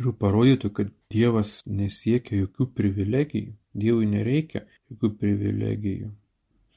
Ir 0.00 0.08
parodytų, 0.18 0.70
kad 0.72 0.92
Dievas 1.12 1.60
nesiekia 1.68 2.38
jokių 2.44 2.70
privilegijų. 2.76 3.52
Dievui 3.76 4.08
nereikia 4.08 4.64
jokių 4.90 5.10
privilegijų. 5.20 6.10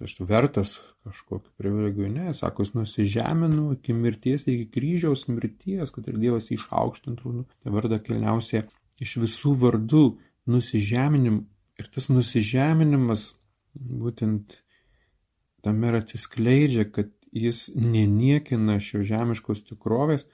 Aš 0.03 0.17
vertas 0.27 0.75
kažkokiu 1.05 1.53
privilegiju, 1.55 2.09
ne, 2.11 2.33
sako, 2.35 2.65
jis 2.65 2.73
nusižemino 2.75 3.69
iki 3.77 3.93
mirties, 3.95 4.43
iki 4.51 4.67
kryžiaus 4.73 5.27
mirties, 5.31 5.93
kad 5.95 6.07
ir 6.11 6.17
Dievas 6.19 6.49
išaukštintų 6.51 7.31
nu, 7.37 7.45
tai 7.63 7.71
vardą 7.71 8.01
kilniausia 8.03 8.65
iš 8.99 9.15
visų 9.23 9.55
vardų 9.63 10.05
nusižeminim. 10.51 11.45
Ir 11.79 11.89
tas 11.91 12.09
nusižeminimas 12.11 13.29
būtent 13.75 14.57
tame 15.63 15.91
ir 15.91 15.99
atsiskleidžia, 16.01 16.87
kad 16.91 17.11
jis 17.35 17.69
neniekina 17.75 18.77
šio 18.83 19.03
žemiškos 19.07 19.65
tikrovės, 19.69 20.27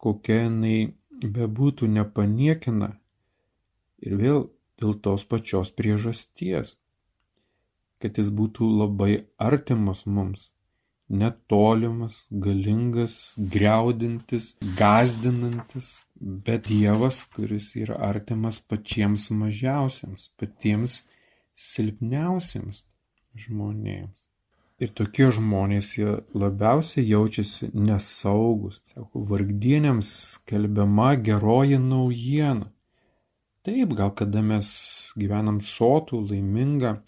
kokia 0.00 0.44
jinai 0.44 0.94
bebūtų 1.24 1.88
nepaniekina 1.88 2.90
ir 4.04 4.16
vėl 4.20 4.42
dėl 4.80 4.96
tos 5.04 5.24
pačios 5.24 5.70
priežasties, 5.70 6.74
kad 8.02 8.18
jis 8.18 8.30
būtų 8.34 8.66
labai 8.80 9.12
artimas 9.38 10.04
mums, 10.06 10.50
netolimas, 11.08 12.24
galingas, 12.30 13.34
greudintis, 13.38 14.54
gazdinantis, 14.78 15.92
bet 16.18 16.68
Dievas, 16.68 17.22
kuris 17.36 17.74
yra 17.80 18.00
artimas 18.10 18.60
pačiems 18.60 19.30
mažiausiams, 19.30 20.30
patiems 20.40 21.02
silpniausiams 21.54 22.84
žmonėms. 23.46 24.23
Ir 24.84 24.90
tokie 24.92 25.30
žmonės 25.32 25.94
jie 25.96 26.18
labiausiai 26.36 27.06
jaučiasi 27.08 27.70
nesaugus. 27.72 28.82
Sako, 28.92 29.22
vargdienėms 29.30 30.10
skelbiama 30.34 31.14
geroji 31.24 31.78
naujiena. 31.80 32.68
Taip, 33.64 33.94
gal 33.96 34.12
kada 34.18 34.42
mes 34.44 34.68
gyvenam 35.16 35.62
sotų, 35.64 36.20
laimingą, 36.28 36.98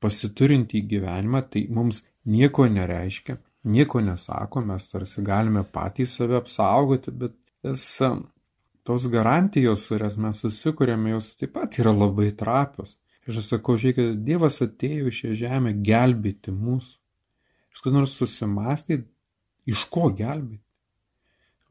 pasiturintį 0.00 0.80
gyvenimą, 0.94 1.42
tai 1.52 1.66
mums 1.68 2.06
nieko 2.24 2.70
nereiškia, 2.72 3.36
nieko 3.68 4.00
nesako, 4.00 4.62
mes 4.64 4.88
tarsi 4.88 5.24
galime 5.26 5.66
patys 5.76 6.16
save 6.16 6.38
apsaugoti, 6.40 7.12
bet 7.12 7.36
tas 7.60 7.84
tos 8.86 9.08
garantijos, 9.12 9.88
kurias 9.90 10.16
mes 10.16 10.40
susikūrėme, 10.40 11.12
jos 11.16 11.34
taip 11.40 11.52
pat 11.58 11.76
yra 11.82 11.92
labai 11.92 12.30
trapios. 12.38 12.96
Ir 13.26 13.40
aš 13.40 13.50
sakau, 13.56 13.74
žiūrėkit, 13.76 14.22
Dievas 14.24 14.62
atėjo 14.62 15.10
į 15.10 15.16
šią 15.18 15.34
žemę 15.42 15.74
gelbėti 15.84 16.54
mūsų. 16.54 16.94
Jūs 17.76 17.84
kad 17.84 17.92
nors 17.92 18.14
susimastyti, 18.16 19.04
iš 19.68 19.82
ko 19.92 20.08
gelbėti. 20.16 20.62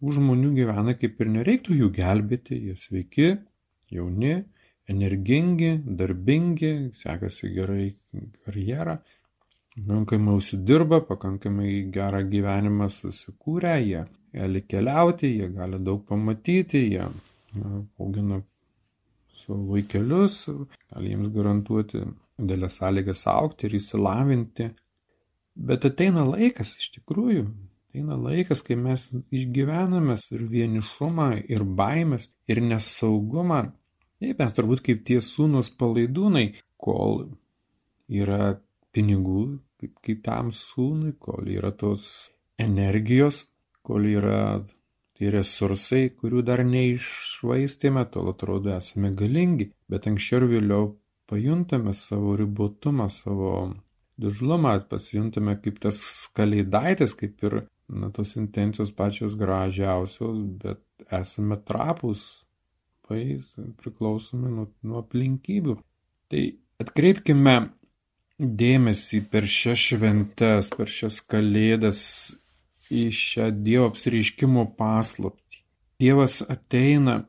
Už 0.06 0.20
žmonių 0.20 0.52
gyvena 0.54 0.94
kaip 0.94 1.18
ir 1.24 1.32
nereiktų 1.34 1.80
jų 1.80 1.88
gelbėti, 1.96 2.60
jie 2.68 2.76
sveiki, 2.78 3.32
jauni, 3.90 4.36
energingi, 4.92 5.72
darbingi, 5.82 6.92
sekasi 7.00 7.50
gerai 7.56 7.88
karjerą, 8.46 9.00
pakankamai 9.80 10.38
užsidirba, 10.38 11.02
pakankamai 11.10 11.72
gerą 11.96 12.22
gyvenimą 12.30 12.92
susikūrę, 12.94 13.74
jie 13.82 14.06
gali 14.36 14.62
keliauti, 14.62 15.34
jie 15.40 15.50
gali 15.58 15.82
daug 15.90 16.06
pamatyti, 16.06 16.86
jie 16.94 17.10
na, 17.58 17.82
augina 17.98 18.44
savo 19.42 19.74
vaikelius, 19.74 20.44
gali 20.94 21.16
jiems 21.16 21.34
garantuoti 21.34 22.06
didelės 22.38 22.78
sąlygas 22.78 23.26
aukti 23.32 23.66
ir 23.66 23.80
įsilavinti. 23.82 24.70
Bet 25.56 25.88
ateina 25.88 26.26
laikas 26.28 26.76
iš 26.82 26.92
tikrųjų, 26.98 27.46
ateina 27.90 28.18
laikas, 28.20 28.62
kai 28.66 28.76
mes 28.76 29.08
išgyvename 29.32 30.18
ir 30.36 30.46
vienišumą, 30.52 31.30
ir 31.48 31.64
baimės, 31.64 32.30
ir 32.52 32.62
nesaugumą. 32.62 33.62
Taip, 34.20 34.40
mes 34.40 34.56
turbūt 34.56 34.84
kaip 34.84 35.04
tie 35.08 35.22
sūnus 35.24 35.72
palaidūnai, 35.80 36.46
kol 36.80 37.26
yra 38.12 38.58
pinigų, 38.96 39.46
kaip, 39.80 39.96
kaip 40.04 40.24
tam 40.28 40.52
sūnui, 40.56 41.16
kol 41.20 41.48
yra 41.52 41.72
tos 41.76 42.32
energijos, 42.60 43.46
kol 43.86 44.08
yra 44.12 44.66
tai 45.16 45.32
resursai, 45.32 46.10
kurių 46.12 46.44
dar 46.44 46.66
neišvaistėme, 46.68 48.04
tol 48.12 48.34
atrodo 48.34 48.74
esame 48.76 49.14
galingi, 49.16 49.70
bet 49.88 50.08
anksčiau 50.12 50.42
ir 50.42 50.48
vėliau 50.58 50.90
pajuntame 51.32 51.96
savo 51.96 52.36
ribotumą, 52.40 53.08
savo 53.14 53.52
dužlumą, 54.22 54.78
pasijuntame 54.90 55.58
kaip 55.62 55.80
tas 55.84 56.00
kalėdaitis, 56.38 57.16
kaip 57.18 57.44
ir 57.46 57.58
na, 57.90 58.10
tos 58.16 58.36
intencijos 58.40 58.92
pačios 58.96 59.36
gražiausios, 59.40 60.40
bet 60.62 60.82
esame 61.14 61.58
trapus, 61.68 62.46
pai 63.06 63.42
priklausomi 63.82 64.52
nuo, 64.52 64.70
nuo 64.84 65.02
aplinkybių. 65.04 65.78
Tai 66.32 66.44
atkreipkime 66.82 67.56
dėmesį 68.40 69.22
per 69.32 69.48
šias 69.48 69.84
šventes, 69.92 70.72
per 70.76 70.92
šias 70.92 71.22
kalėdas 71.30 72.02
į 72.92 73.08
šią 73.14 73.52
Dievo 73.66 73.90
apsireiškimo 73.92 74.66
paslaptį. 74.78 75.62
Dievas 76.02 76.42
ateina, 76.52 77.22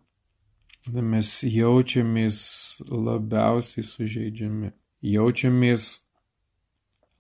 mes 0.91 1.31
jaučiamės 1.43 2.41
labiausiai 2.91 3.87
sužeidžiami, 3.87 4.73
jaučiamės 5.03 5.89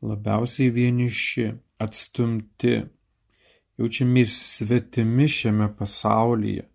labiausiai 0.05 0.71
vieniši, 0.75 1.49
atstumti, 1.81 2.77
jaučiamės 3.81 4.37
svetimi 4.57 5.29
šiame 5.31 5.71
pasaulyje. 5.79 6.67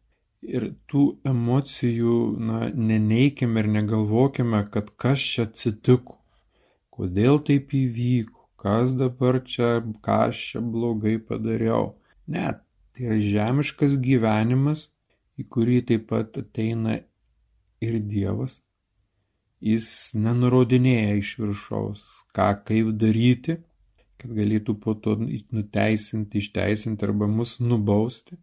Ir 0.41 0.71
tų 0.89 1.03
emocijų, 1.29 2.15
na, 2.41 2.63
neneikime 2.73 3.62
ir 3.62 3.67
negalvokime, 3.75 4.63
kad 4.73 4.89
kas 4.97 5.21
čia 5.21 5.45
atsitiko, 5.45 6.17
kodėl 6.89 7.43
taip 7.45 7.75
įvyko 7.77 8.41
kas 8.62 8.93
dabar 8.93 9.39
čia, 9.51 9.81
ką 10.05 10.17
aš 10.29 10.41
čia 10.51 10.62
blogai 10.73 11.17
padariau. 11.27 11.95
Ne, 12.29 12.45
tai 12.93 13.07
yra 13.07 13.17
žemiškas 13.34 13.97
gyvenimas, 14.05 14.86
į 15.41 15.47
kurį 15.53 15.79
taip 15.89 16.05
pat 16.12 16.38
ateina 16.41 16.99
ir 17.81 17.97
Dievas. 18.12 18.60
Jis 19.62 19.88
nenurodinėja 20.17 21.17
iš 21.19 21.36
viršaus, 21.41 22.06
ką 22.34 22.47
kaip 22.65 22.95
daryti, 22.97 23.60
kad 24.21 24.34
galėtų 24.38 24.76
po 24.82 24.95
to 24.97 25.13
nuteisinti, 25.21 26.41
išteisinti 26.41 27.06
arba 27.06 27.30
mus 27.30 27.60
nubausti, 27.62 28.39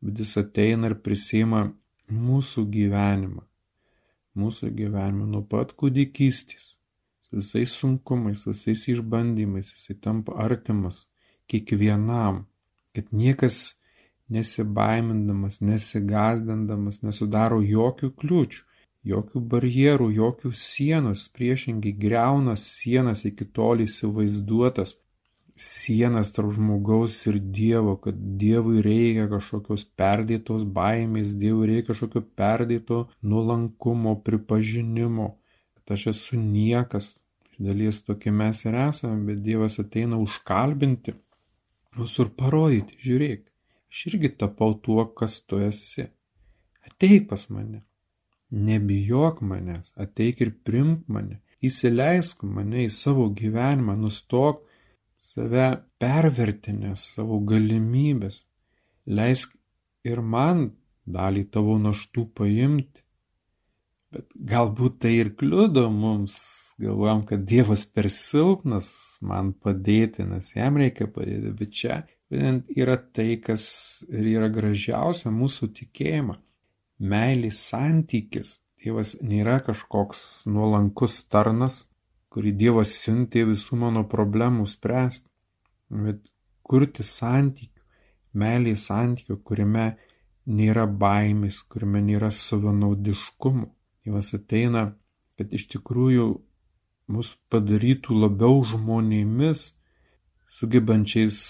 bet 0.00 0.22
jis 0.24 0.36
ateina 0.40 0.88
ir 0.88 0.96
prisima 1.04 1.66
mūsų 2.08 2.64
gyvenimą, 2.72 3.44
mūsų 4.40 4.72
gyvenimą 4.80 5.28
nuo 5.28 5.44
pat 5.44 5.74
kūdikystės 5.76 6.78
visais 7.32 7.72
sunkumais, 7.72 8.40
su 8.40 8.52
visais 8.52 8.86
išbandymais, 8.88 9.72
jisai 9.74 9.98
tampa 10.00 10.36
artimas 10.44 11.04
kiekvienam, 11.48 12.46
kad 12.96 13.12
niekas 13.12 13.76
nesibaimindamas, 14.32 15.60
nesigazdindamas 15.64 17.02
nesudaro 17.04 17.60
jokių 17.64 18.12
kliūčių, 18.20 18.64
jokių 19.06 19.42
barjerų, 19.52 20.08
jokių 20.16 20.52
sienos, 20.56 21.28
priešingai 21.34 21.92
greuna 21.92 22.56
sienas 22.56 23.24
iki 23.28 23.44
tol 23.44 23.84
įsivaizduotas. 23.84 24.96
Sienas 25.58 26.30
tarp 26.30 26.52
žmogaus 26.54 27.16
ir 27.26 27.40
Dievo, 27.42 27.96
kad 27.98 28.14
Dievui 28.38 28.78
reikia 28.84 29.26
kažkokios 29.30 29.82
perdėtos 29.98 30.62
baimės, 30.62 31.34
Dievui 31.34 31.66
reikia 31.72 31.88
kažkokio 31.88 32.22
perdėto 32.38 33.00
nuolankumo, 33.22 34.20
pripažinimo. 34.22 35.32
Aš 35.88 36.10
esu 36.12 36.36
niekas, 36.36 37.14
iš 37.48 37.64
dalies 37.64 38.02
tokie 38.04 38.30
mes 38.30 38.60
ir 38.68 38.76
esame, 38.76 39.22
bet 39.30 39.40
Dievas 39.42 39.80
ateina 39.82 40.20
užkalbinti, 40.20 41.14
ir 42.22 42.30
parodyti, 42.38 42.98
žiūrėk, 43.02 43.44
aš 43.88 44.06
irgi 44.12 44.30
tapau 44.42 44.74
tuo, 44.84 45.06
kas 45.18 45.40
tu 45.42 45.58
esi. 45.64 46.06
Ateik 46.86 47.26
pas 47.30 47.48
mane, 47.50 47.87
nebijok 48.50 49.42
manęs, 49.44 49.92
ateik 50.00 50.42
ir 50.44 50.54
primk 50.64 51.04
mane, 51.12 51.40
įsileisk 51.64 52.44
mane 52.46 52.86
į 52.86 52.92
savo 52.94 53.28
gyvenimą, 53.40 53.96
nustok 54.00 54.62
save 55.30 55.68
pervertinęs 56.00 57.04
savo 57.16 57.40
galimybės, 57.44 58.44
leisk 59.06 59.52
ir 60.06 60.22
man 60.22 60.70
dalį 61.08 61.48
tavo 61.52 61.76
naštų 61.82 62.28
paimti, 62.36 63.02
Bet 64.08 64.30
galbūt 64.50 65.02
tai 65.04 65.10
ir 65.20 65.34
kliudo 65.36 65.84
mums, 65.92 66.38
galvojam, 66.80 67.26
kad 67.28 67.42
Dievas 67.48 67.82
per 67.84 68.08
silpnas 68.12 68.88
man 69.20 69.50
padėti, 69.52 70.24
nes 70.24 70.48
jam 70.54 70.78
reikia 70.80 71.10
padėti, 71.12 71.52
bet 71.58 71.74
čia 71.76 71.98
būtent 72.32 72.72
yra 72.72 72.96
tai, 72.96 73.34
kas 73.44 73.66
ir 74.08 74.30
yra 74.30 74.48
gražiausia 74.52 75.32
mūsų 75.34 75.68
tikėjimą. 75.80 76.38
Meilės 76.98 77.60
santykis. 77.70 78.58
Dievas 78.78 79.16
nėra 79.22 79.58
kažkoks 79.66 80.46
nuolankus 80.46 81.20
tarnas, 81.30 81.86
kurį 82.30 82.52
Dievas 82.58 82.94
siuntė 83.02 83.44
visų 83.48 83.78
mano 83.78 84.04
problemų 84.06 84.66
spręsti, 84.70 85.26
bet 85.90 86.20
kurti 86.62 87.02
santykių, 87.06 87.82
meilės 88.38 88.86
santykių, 88.90 89.38
kuriame 89.42 89.88
nėra 90.46 90.86
baimės, 90.86 91.62
kuriame 91.70 92.02
nėra 92.04 92.30
savanaudiškumo. 92.34 93.68
Dievas 94.04 94.34
ateina, 94.36 94.92
kad 95.38 95.52
iš 95.52 95.66
tikrųjų 95.74 96.28
mus 97.12 97.32
padarytų 97.52 98.14
labiau 98.22 98.62
žmonėmis, 98.68 99.72
sugebančiais 100.58 101.40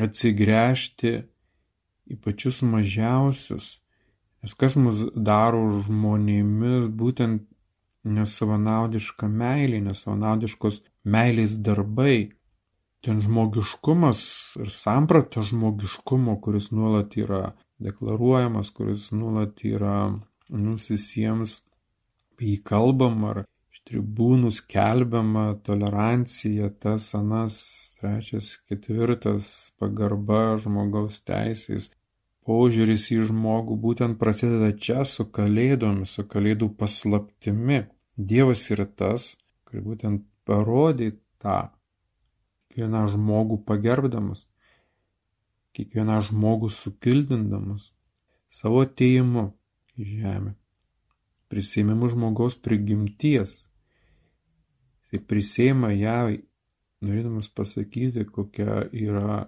atsigręžti 0.00 1.12
į 2.12 2.18
pačius 2.22 2.62
mažiausius. 2.66 3.76
Nes 4.46 4.52
kas 4.54 4.76
mus 4.78 5.00
daro 5.26 5.80
žmonėmis, 5.82 6.84
būtent 6.94 7.48
nesavanaudiška 8.06 9.26
meilė, 9.26 9.80
nesavanaudiškos 9.88 10.84
meilės 11.02 11.56
darbai. 11.66 12.30
Ten 13.02 13.24
žmogiškumas 13.24 14.20
ir 14.62 14.70
samprata 14.70 15.42
žmogiškumo, 15.48 16.36
kuris 16.44 16.70
nuolat 16.70 17.18
yra 17.18 17.40
deklaruojamas, 17.82 18.70
kuris 18.76 19.08
nuolat 19.10 19.66
yra 19.66 19.96
mums 20.48 20.86
visiems 20.94 21.58
apie 22.36 22.52
jį 22.52 22.62
kalbam 22.70 23.26
ar 23.32 23.42
iš 23.74 23.82
tribūnų 23.90 24.54
skelbiama 24.54 25.46
tolerancija, 25.66 26.70
tas 26.86 27.10
anas, 27.18 27.58
trečias, 27.98 28.54
ketvirtas, 28.70 29.72
pagarba 29.82 30.60
žmogaus 30.62 31.18
teisės, 31.26 31.90
požiūris 32.46 33.08
į 33.14 33.24
žmogų 33.30 33.76
būtent 33.82 34.18
prasideda 34.20 34.70
čia 34.78 35.04
su 35.08 35.26
kalėdomis, 35.38 36.14
su 36.16 36.24
kalėdų 36.30 36.70
paslaptimi. 36.78 37.84
Dievas 38.16 38.62
yra 38.72 38.86
tas, 38.86 39.34
kuris 39.66 39.84
būtent 39.84 40.22
parodė 40.48 41.16
tą 41.42 41.58
kiekvieną 42.70 43.02
žmogų 43.12 43.58
pagerbdamas, 43.68 44.46
kiekvieną 45.76 46.22
žmogų 46.30 46.70
sukildindamas 46.72 47.90
savo 48.52 48.82
ateimu 48.86 49.50
į 49.96 50.08
žemę. 50.20 50.54
Prisėmimu 51.52 52.10
žmogaus 52.12 52.56
prigimties. 52.58 53.62
Jis 55.06 55.22
prisėma 55.30 55.92
ją, 55.94 56.36
norėdamas 57.06 57.48
pasakyti, 57.48 58.26
kokia 58.28 58.86
yra, 58.92 59.46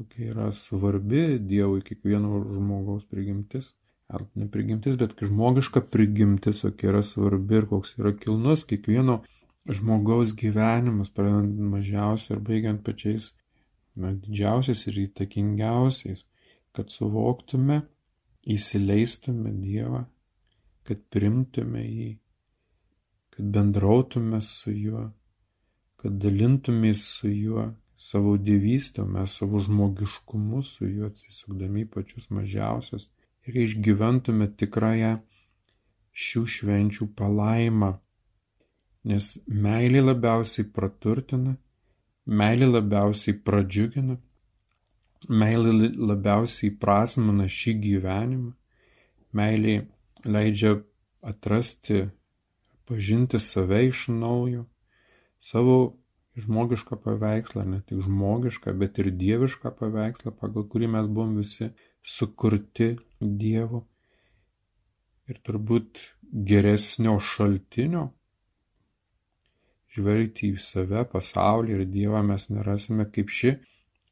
kokia 0.00 0.32
yra 0.32 0.48
svarbi 0.56 1.38
Dievui 1.38 1.84
kiekvieno 1.84 2.40
žmogaus 2.54 3.04
prigimtis. 3.04 3.74
ar 4.10 4.24
ne 4.34 4.48
prigimtis, 4.50 4.96
bet 4.98 5.12
žmogiška 5.22 5.84
prigimtis, 5.86 6.64
kokia 6.64 6.88
yra 6.90 7.02
svarbi 7.06 7.60
ir 7.60 7.66
koks 7.70 7.92
yra 8.00 8.10
kilnus 8.18 8.64
kiekvieno 8.66 9.20
žmogaus 9.70 10.32
gyvenimas, 10.34 11.12
pradedant 11.14 11.60
mažiausiai 11.74 12.34
ir 12.36 12.40
baigiant 12.48 12.82
pačiais 12.82 13.28
na, 13.94 14.10
didžiausiais 14.10 14.82
ir 14.90 14.98
įtakingiausiais, 15.04 16.24
kad 16.74 16.90
suvoktume, 16.90 17.82
įsileistume 18.50 19.52
Dievą, 19.60 20.04
kad 20.88 21.02
primtume 21.14 21.84
jį, 21.84 22.10
kad 23.36 23.50
bendrautume 23.54 24.40
su 24.42 24.74
juo, 24.74 25.04
kad 26.02 26.18
dalintumės 26.22 27.04
su 27.18 27.30
juo 27.30 27.68
savo 28.00 28.36
dievystę, 28.36 29.04
mes 29.04 29.36
savo 29.36 29.60
žmogiškumu 29.60 30.62
su 30.62 30.88
juo 30.88 31.06
atsisukdami 31.10 31.84
pačius 31.86 32.30
mažiausius 32.32 33.10
ir 33.44 33.58
išgyventume 33.64 34.46
tikrąją 34.62 35.18
šių 36.24 36.42
švenčių 36.54 37.08
palaimą, 37.18 37.90
nes 39.10 39.28
meilė 39.66 40.00
labiausiai 40.06 40.64
praturtina, 40.78 41.54
meilė 42.40 42.70
labiausiai 42.70 43.36
pradžiugina, 43.44 44.16
meilė 45.28 45.92
labiausiai 46.12 46.72
prasmina 46.80 47.48
šį 47.60 47.76
gyvenimą, 47.84 48.52
meilė 49.36 49.76
leidžia 50.24 50.78
atrasti, 51.20 52.06
pažinti 52.88 53.38
save 53.38 53.84
iš 53.92 54.06
naujo, 54.08 54.64
savo 55.52 55.99
žmogišką 56.44 56.98
paveikslą, 57.04 57.64
ne 57.68 57.80
tik 57.86 58.02
žmogišką, 58.06 58.74
bet 58.80 58.98
ir 59.02 59.10
dievišką 59.20 59.72
paveikslą, 59.78 60.32
pagal 60.40 60.66
kurį 60.70 60.90
mes 60.96 61.08
buvom 61.08 61.36
visi 61.40 61.70
sukurti 62.02 62.94
Dievo. 63.20 63.84
Ir 65.30 65.38
turbūt 65.46 66.00
geresnio 66.32 67.18
šaltinio 67.22 68.08
žvelgti 69.94 70.52
į 70.54 70.62
save, 70.62 71.04
pasaulį 71.10 71.76
ir 71.76 71.84
Dievą 71.90 72.22
mes 72.26 72.48
nerasime 72.50 73.06
kaip 73.10 73.30
ši 73.34 73.56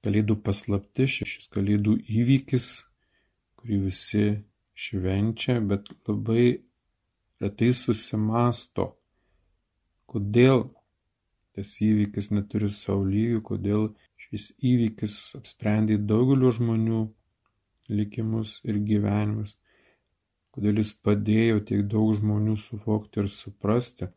kalėdų 0.05 0.38
paslapti, 0.47 1.07
šis 1.11 1.49
kalėdų 1.55 1.97
įvykis, 2.21 2.69
kurį 3.59 3.81
visi 3.87 4.25
švenčia, 4.79 5.59
bet 5.61 5.91
labai 6.07 6.61
retai 7.43 7.71
susimasto, 7.75 8.93
kodėl 10.11 10.69
tas 11.59 11.75
įvykis 11.83 12.31
neturi 12.31 12.71
saulygių, 12.71 13.40
kodėl 13.51 13.88
šis 14.29 14.53
įvykis 14.73 15.16
apsprendė 15.38 15.99
daugelio 15.99 16.53
žmonių 16.55 17.01
likimus 17.90 18.61
ir 18.68 18.79
gyvenimus, 18.87 19.57
kodėl 20.55 20.79
jis 20.79 20.94
padėjo 21.03 21.64
tiek 21.66 21.83
daug 21.90 22.14
žmonių 22.21 22.55
suvokti 22.62 23.25
ir 23.25 23.33
suprasti 23.33 24.12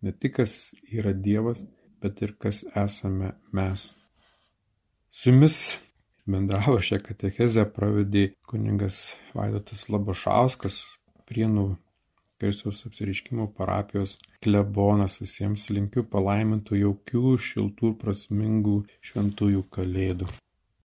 ne 0.00 0.12
tik 0.12 0.38
kas 0.40 0.74
yra 0.88 1.12
Dievas, 1.12 1.64
bet 2.00 2.22
ir 2.22 2.36
kas 2.40 2.64
esame 2.84 3.32
mes. 3.52 3.88
Su 5.10 5.32
jumis 5.32 5.58
bendravo 6.28 6.78
šią 6.88 7.00
katechezę 7.04 7.66
pravedė 7.76 8.28
kuningas 8.48 9.10
Vaidotas 9.36 9.88
Labašauskas, 9.92 10.84
Prienų 11.26 11.72
Kristaus 12.40 12.82
apsiriškimo 12.88 13.46
parapijos 13.58 14.18
klebonas. 14.44 15.20
Visiems 15.22 15.68
linkiu 15.72 16.04
palaimintų 16.12 16.80
jaukių, 16.82 17.36
šiltų, 17.50 17.94
prasmingų 18.02 18.80
šventųjų 19.10 19.64
kalėdų. 19.76 20.28